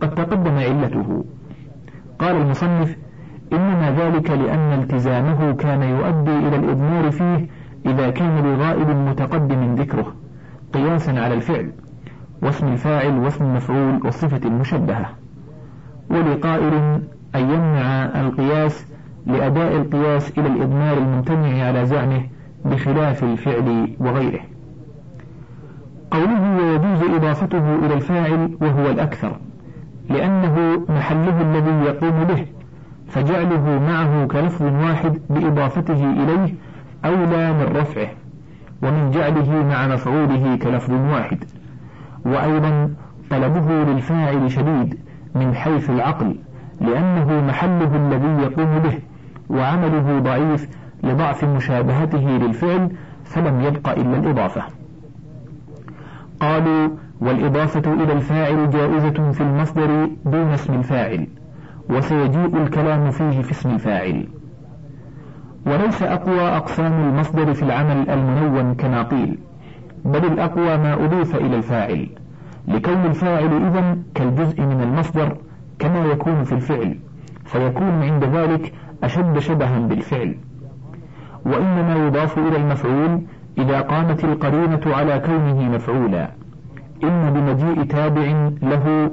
قد 0.00 0.14
تقدم 0.14 0.56
علته. 0.58 1.24
قال 2.18 2.36
المصنف 2.36 2.96
إنما 3.52 3.90
ذلك 3.90 4.30
لأن 4.30 4.72
التزامه 4.82 5.52
كان 5.52 5.82
يؤدي 5.82 6.38
إلى 6.48 6.56
الإضمار 6.56 7.10
فيه 7.10 7.46
إذا 7.86 8.10
كان 8.10 8.38
لغائب 8.38 8.88
متقدم 8.88 9.74
ذكره 9.74 10.14
قياسا 10.74 11.10
على 11.10 11.34
الفعل 11.34 11.72
واسم 12.42 12.68
الفاعل 12.68 13.18
واسم 13.18 13.44
المفعول 13.44 14.00
والصفة 14.04 14.40
المشبهة. 14.44 15.06
ولقائل 16.10 16.74
أن 17.34 17.40
يمنع 17.40 18.20
القياس 18.20 18.86
لأداء 19.26 19.76
القياس 19.76 20.38
إلى 20.38 20.48
الإضمار 20.48 20.98
الممتنع 20.98 21.66
على 21.66 21.86
زعمه 21.86 22.22
بخلاف 22.64 23.24
الفعل 23.24 23.96
وغيره. 24.00 24.40
قوله 26.10 26.56
ويجوز 26.56 27.14
إضافته 27.14 27.74
إلى 27.74 27.94
الفاعل 27.94 28.56
وهو 28.60 28.90
الأكثر 28.90 29.36
لأنه 30.10 30.84
محله 30.88 31.40
الذي 31.40 31.84
يقوم 31.86 32.24
به 32.24 32.46
فجعله 33.08 33.78
معه 33.78 34.26
كلفظ 34.26 34.62
واحد 34.62 35.18
بإضافته 35.30 36.10
إليه 36.10 36.54
أولى 37.04 37.52
من 37.52 37.76
رفعه 37.76 38.08
ومن 38.82 39.10
جعله 39.10 39.64
مع 39.64 39.86
مفعوله 39.86 40.56
كلفظ 40.56 40.92
واحد. 40.92 41.44
وأيضا 42.24 42.90
طلبه 43.30 43.92
للفاعل 43.92 44.50
شديد 44.50 44.98
من 45.34 45.54
حيث 45.54 45.90
العقل 45.90 46.36
لأنه 46.80 47.46
محله 47.46 47.96
الذي 47.96 48.42
يقوم 48.42 48.78
به 48.78 48.98
وعمله 49.50 50.18
ضعيف 50.18 50.68
لضعف 51.02 51.44
مشابهته 51.44 52.28
للفعل 52.28 52.90
فلم 53.24 53.60
يبق 53.60 53.88
إلا 53.88 54.16
الإضافة. 54.16 54.77
قالوا 56.40 56.88
والإضافة 57.20 57.92
إلى 57.92 58.12
الفاعل 58.12 58.70
جائزة 58.70 59.32
في 59.32 59.40
المصدر 59.40 60.08
دون 60.24 60.48
اسم 60.48 60.74
الفاعل 60.74 61.26
وسيجيء 61.90 62.56
الكلام 62.62 63.10
فيه 63.10 63.42
في 63.42 63.50
اسم 63.50 63.70
الفاعل. 63.70 64.26
وليس 65.66 66.02
أقوى 66.02 66.40
أقسام 66.40 66.92
المصدر 66.92 67.54
في 67.54 67.62
العمل 67.62 68.10
المنون 68.10 68.74
كما 68.74 69.02
قيل 69.02 69.38
بل 70.04 70.24
الأقوى 70.24 70.76
ما 70.76 70.94
أضيف 70.94 71.36
إلى 71.36 71.56
الفاعل 71.56 72.08
لكون 72.68 73.04
الفاعل 73.06 73.66
إذا 73.66 73.98
كالجزء 74.14 74.60
من 74.60 74.80
المصدر 74.82 75.36
كما 75.78 76.04
يكون 76.04 76.44
في 76.44 76.52
الفعل 76.52 76.98
فيكون 77.44 78.02
عند 78.02 78.24
ذلك 78.24 78.72
أشد 79.02 79.38
شبها 79.38 79.78
بالفعل. 79.78 80.36
وإنما 81.46 82.06
يضاف 82.06 82.38
إلى 82.38 82.56
المفعول 82.56 83.20
إذا 83.58 83.80
قامت 83.80 84.24
القرينة 84.24 84.80
على 84.86 85.18
كونه 85.18 85.68
مفعولا. 85.68 86.28
إما 87.04 87.30
بمجيء 87.30 87.84
تابع 87.84 88.50
له 88.62 89.10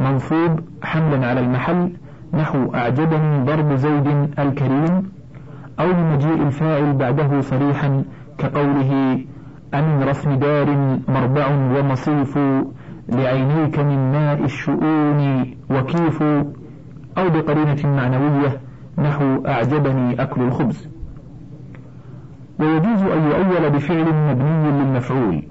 منصوب 0.00 0.60
حملا 0.82 1.26
على 1.26 1.40
المحل 1.40 1.92
نحو 2.34 2.74
أعجبني 2.74 3.44
ضرب 3.44 3.74
زيد 3.74 4.06
الكريم 4.38 5.10
أو 5.80 5.92
بمجيء 5.92 6.42
الفاعل 6.42 6.92
بعده 6.92 7.40
صريحا 7.40 8.04
كقوله 8.38 9.20
أمن 9.74 10.02
رسم 10.08 10.34
دار 10.34 10.98
مربع 11.08 11.46
ومصيف 11.78 12.38
لعينيك 13.08 13.78
من 13.78 14.12
ماء 14.12 14.44
الشؤون 14.44 15.40
وكيف 15.70 16.22
أو 17.18 17.30
بقرينة 17.30 17.96
معنوية 17.96 18.60
نحو 18.98 19.46
أعجبني 19.46 20.22
أكل 20.22 20.40
الخبز. 20.42 20.95
ويجوز 22.60 23.02
أن 23.02 23.30
يؤول 23.30 23.70
بفعل 23.70 24.04
مبني 24.30 24.82
للمفعول 24.82 25.42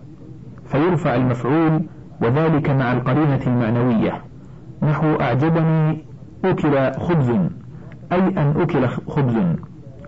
فيرفع 0.66 1.16
المفعول 1.16 1.82
وذلك 2.22 2.70
مع 2.70 2.94
القرينة 2.94 3.40
المعنوية. 3.48 4.22
نحو 4.82 5.16
أعجبني 5.22 6.06
أكل 6.46 6.92
خبز 7.00 7.30
أي 8.12 8.28
أن 8.28 8.54
أكل 8.62 8.88
خبز. 8.88 9.36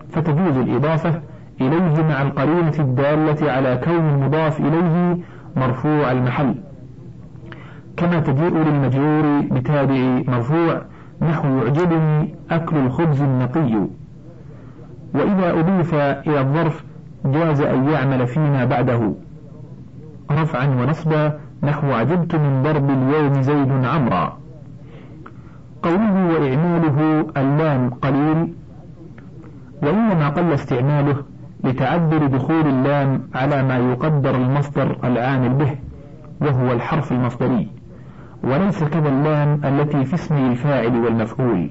فتجوز 0.09 0.57
الإضافة 0.57 1.21
إليه 1.61 2.03
مع 2.09 2.21
القرينة 2.21 2.73
الدالة 2.79 3.51
على 3.51 3.81
كون 3.83 4.09
المضاف 4.09 4.59
إليه 4.59 5.17
مرفوع 5.55 6.11
المحل. 6.11 6.55
كما 7.97 8.19
تجيء 8.19 8.53
للمجرور 8.57 9.41
بتابع 9.51 10.21
مرفوع 10.27 10.81
نحو 11.21 11.47
يعجبني 11.57 12.35
أكل 12.51 12.77
الخبز 12.77 13.21
النقي. 13.21 13.87
وإذا 15.13 15.59
أضيف 15.59 15.93
إلى 15.95 16.39
الظرف 16.39 16.83
جاز 17.31 17.61
أن 17.61 17.89
يعمل 17.89 18.27
فيما 18.27 18.65
بعده. 18.65 19.13
رفعا 20.31 20.67
ونصبا 20.67 21.39
نحو 21.63 21.91
عجبت 21.91 22.35
من 22.35 22.63
ضرب 22.63 22.89
اليوم 22.89 23.41
زيد 23.41 23.71
عمرا. 23.71 24.37
قوله 25.83 26.27
وإعماله 26.27 27.25
اللام 27.37 27.89
قليل. 27.89 28.53
وإنما 29.83 30.29
قل 30.29 30.53
استعماله 30.53 31.15
لتعذر 31.63 32.27
دخول 32.27 32.67
اللام 32.67 33.21
على 33.35 33.63
ما 33.63 33.77
يقدر 33.77 34.35
المصدر 34.35 34.97
العامل 35.03 35.49
به 35.49 35.75
وهو 36.41 36.71
الحرف 36.71 37.11
المصدري. 37.11 37.67
وليس 38.43 38.83
كذا 38.83 39.09
اللام 39.09 39.61
التي 39.65 40.05
في 40.05 40.13
اسم 40.13 40.35
الفاعل 40.35 41.03
والمفعول. 41.03 41.69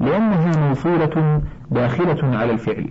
لأنها 0.00 0.68
موصولة 0.68 1.40
داخلة 1.70 2.36
على 2.36 2.52
الفعل. 2.52 2.88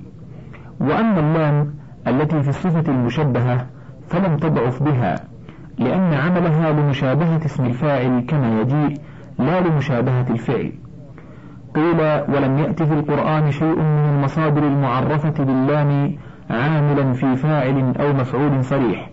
وأما 0.79 1.19
اللام 1.19 1.73
التي 2.07 2.43
في 2.43 2.49
الصفة 2.49 2.91
المشبهة 2.91 3.65
فلم 4.07 4.37
تضعف 4.37 4.83
بها 4.83 5.15
لأن 5.77 6.13
عملها 6.13 6.71
لمشابهة 6.71 7.45
اسم 7.45 7.65
الفاعل 7.65 8.25
كما 8.27 8.61
يجيء 8.61 8.97
لا 9.39 9.61
لمشابهة 9.61 10.25
الفعل. 10.29 10.71
قيل 11.75 12.01
ولم 12.35 12.57
يأت 12.57 12.83
في 12.83 12.93
القرآن 12.93 13.51
شيء 13.51 13.75
من 13.79 14.09
المصادر 14.15 14.63
المعرفة 14.67 15.43
باللام 15.43 16.15
عاملا 16.49 17.13
في 17.13 17.35
فاعل 17.35 17.93
أو 17.99 18.13
مفعول 18.13 18.63
صريح 18.63 19.09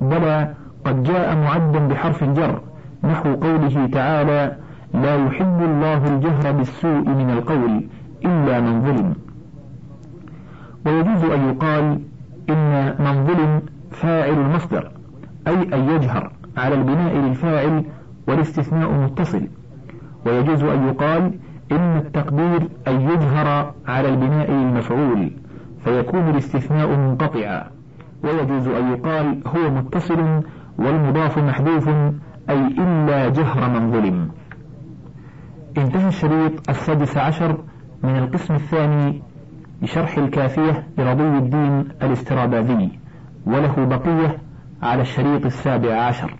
بلى 0.00 0.54
قد 0.84 1.02
جاء 1.02 1.36
معدا 1.36 1.78
بحرف 1.88 2.22
الجر 2.22 2.60
نحو 3.04 3.34
قوله 3.34 3.86
تعالى 3.86 4.56
لا 4.94 5.16
يحب 5.26 5.62
الله 5.62 6.06
الجهر 6.14 6.52
بالسوء 6.52 7.08
من 7.08 7.30
القول 7.30 7.84
إلا 8.24 8.60
من 8.60 8.82
ظلم 8.82 9.14
ويجوز 10.86 11.24
أن 11.24 11.48
يقال 11.48 12.00
إن 12.50 12.94
من 12.98 13.26
ظلم 13.26 13.62
فاعل 13.90 14.32
المصدر 14.32 14.90
أي 15.46 15.54
أن 15.54 15.88
يجهر 15.88 16.32
على 16.56 16.74
البناء 16.74 17.16
للفاعل 17.16 17.84
والاستثناء 18.28 18.92
متصل. 18.92 19.48
ويجوز 20.26 20.62
أن 20.64 20.88
يقال 20.88 21.38
إن 21.72 21.96
التقدير 21.96 22.68
أن 22.88 23.00
يجهر 23.00 23.74
على 23.86 24.08
البناء 24.08 24.50
للمفعول 24.50 25.30
فيكون 25.84 26.30
الاستثناء 26.30 26.96
منقطعا. 26.96 27.70
ويجوز 28.24 28.68
أن 28.68 28.92
يقال 28.92 29.42
هو 29.46 29.70
متصل 29.70 30.42
والمضاف 30.78 31.38
محذوف 31.38 31.88
أي 32.50 32.66
إلا 32.66 33.28
جهر 33.28 33.70
من 33.70 33.92
ظلم. 33.92 34.28
انتهى 35.78 36.08
الشريط 36.08 36.70
السادس 36.70 37.16
عشر 37.16 37.58
من 38.02 38.16
القسم 38.16 38.54
الثاني 38.54 39.22
بشرح 39.82 40.18
الكافية 40.18 40.86
لرضي 40.98 41.38
الدين 41.38 41.88
الاستراباذي 42.02 42.98
وله 43.46 43.84
بقية 43.84 44.38
على 44.82 45.02
الشريط 45.02 45.46
السابع 45.46 45.94
عشر. 45.94 46.34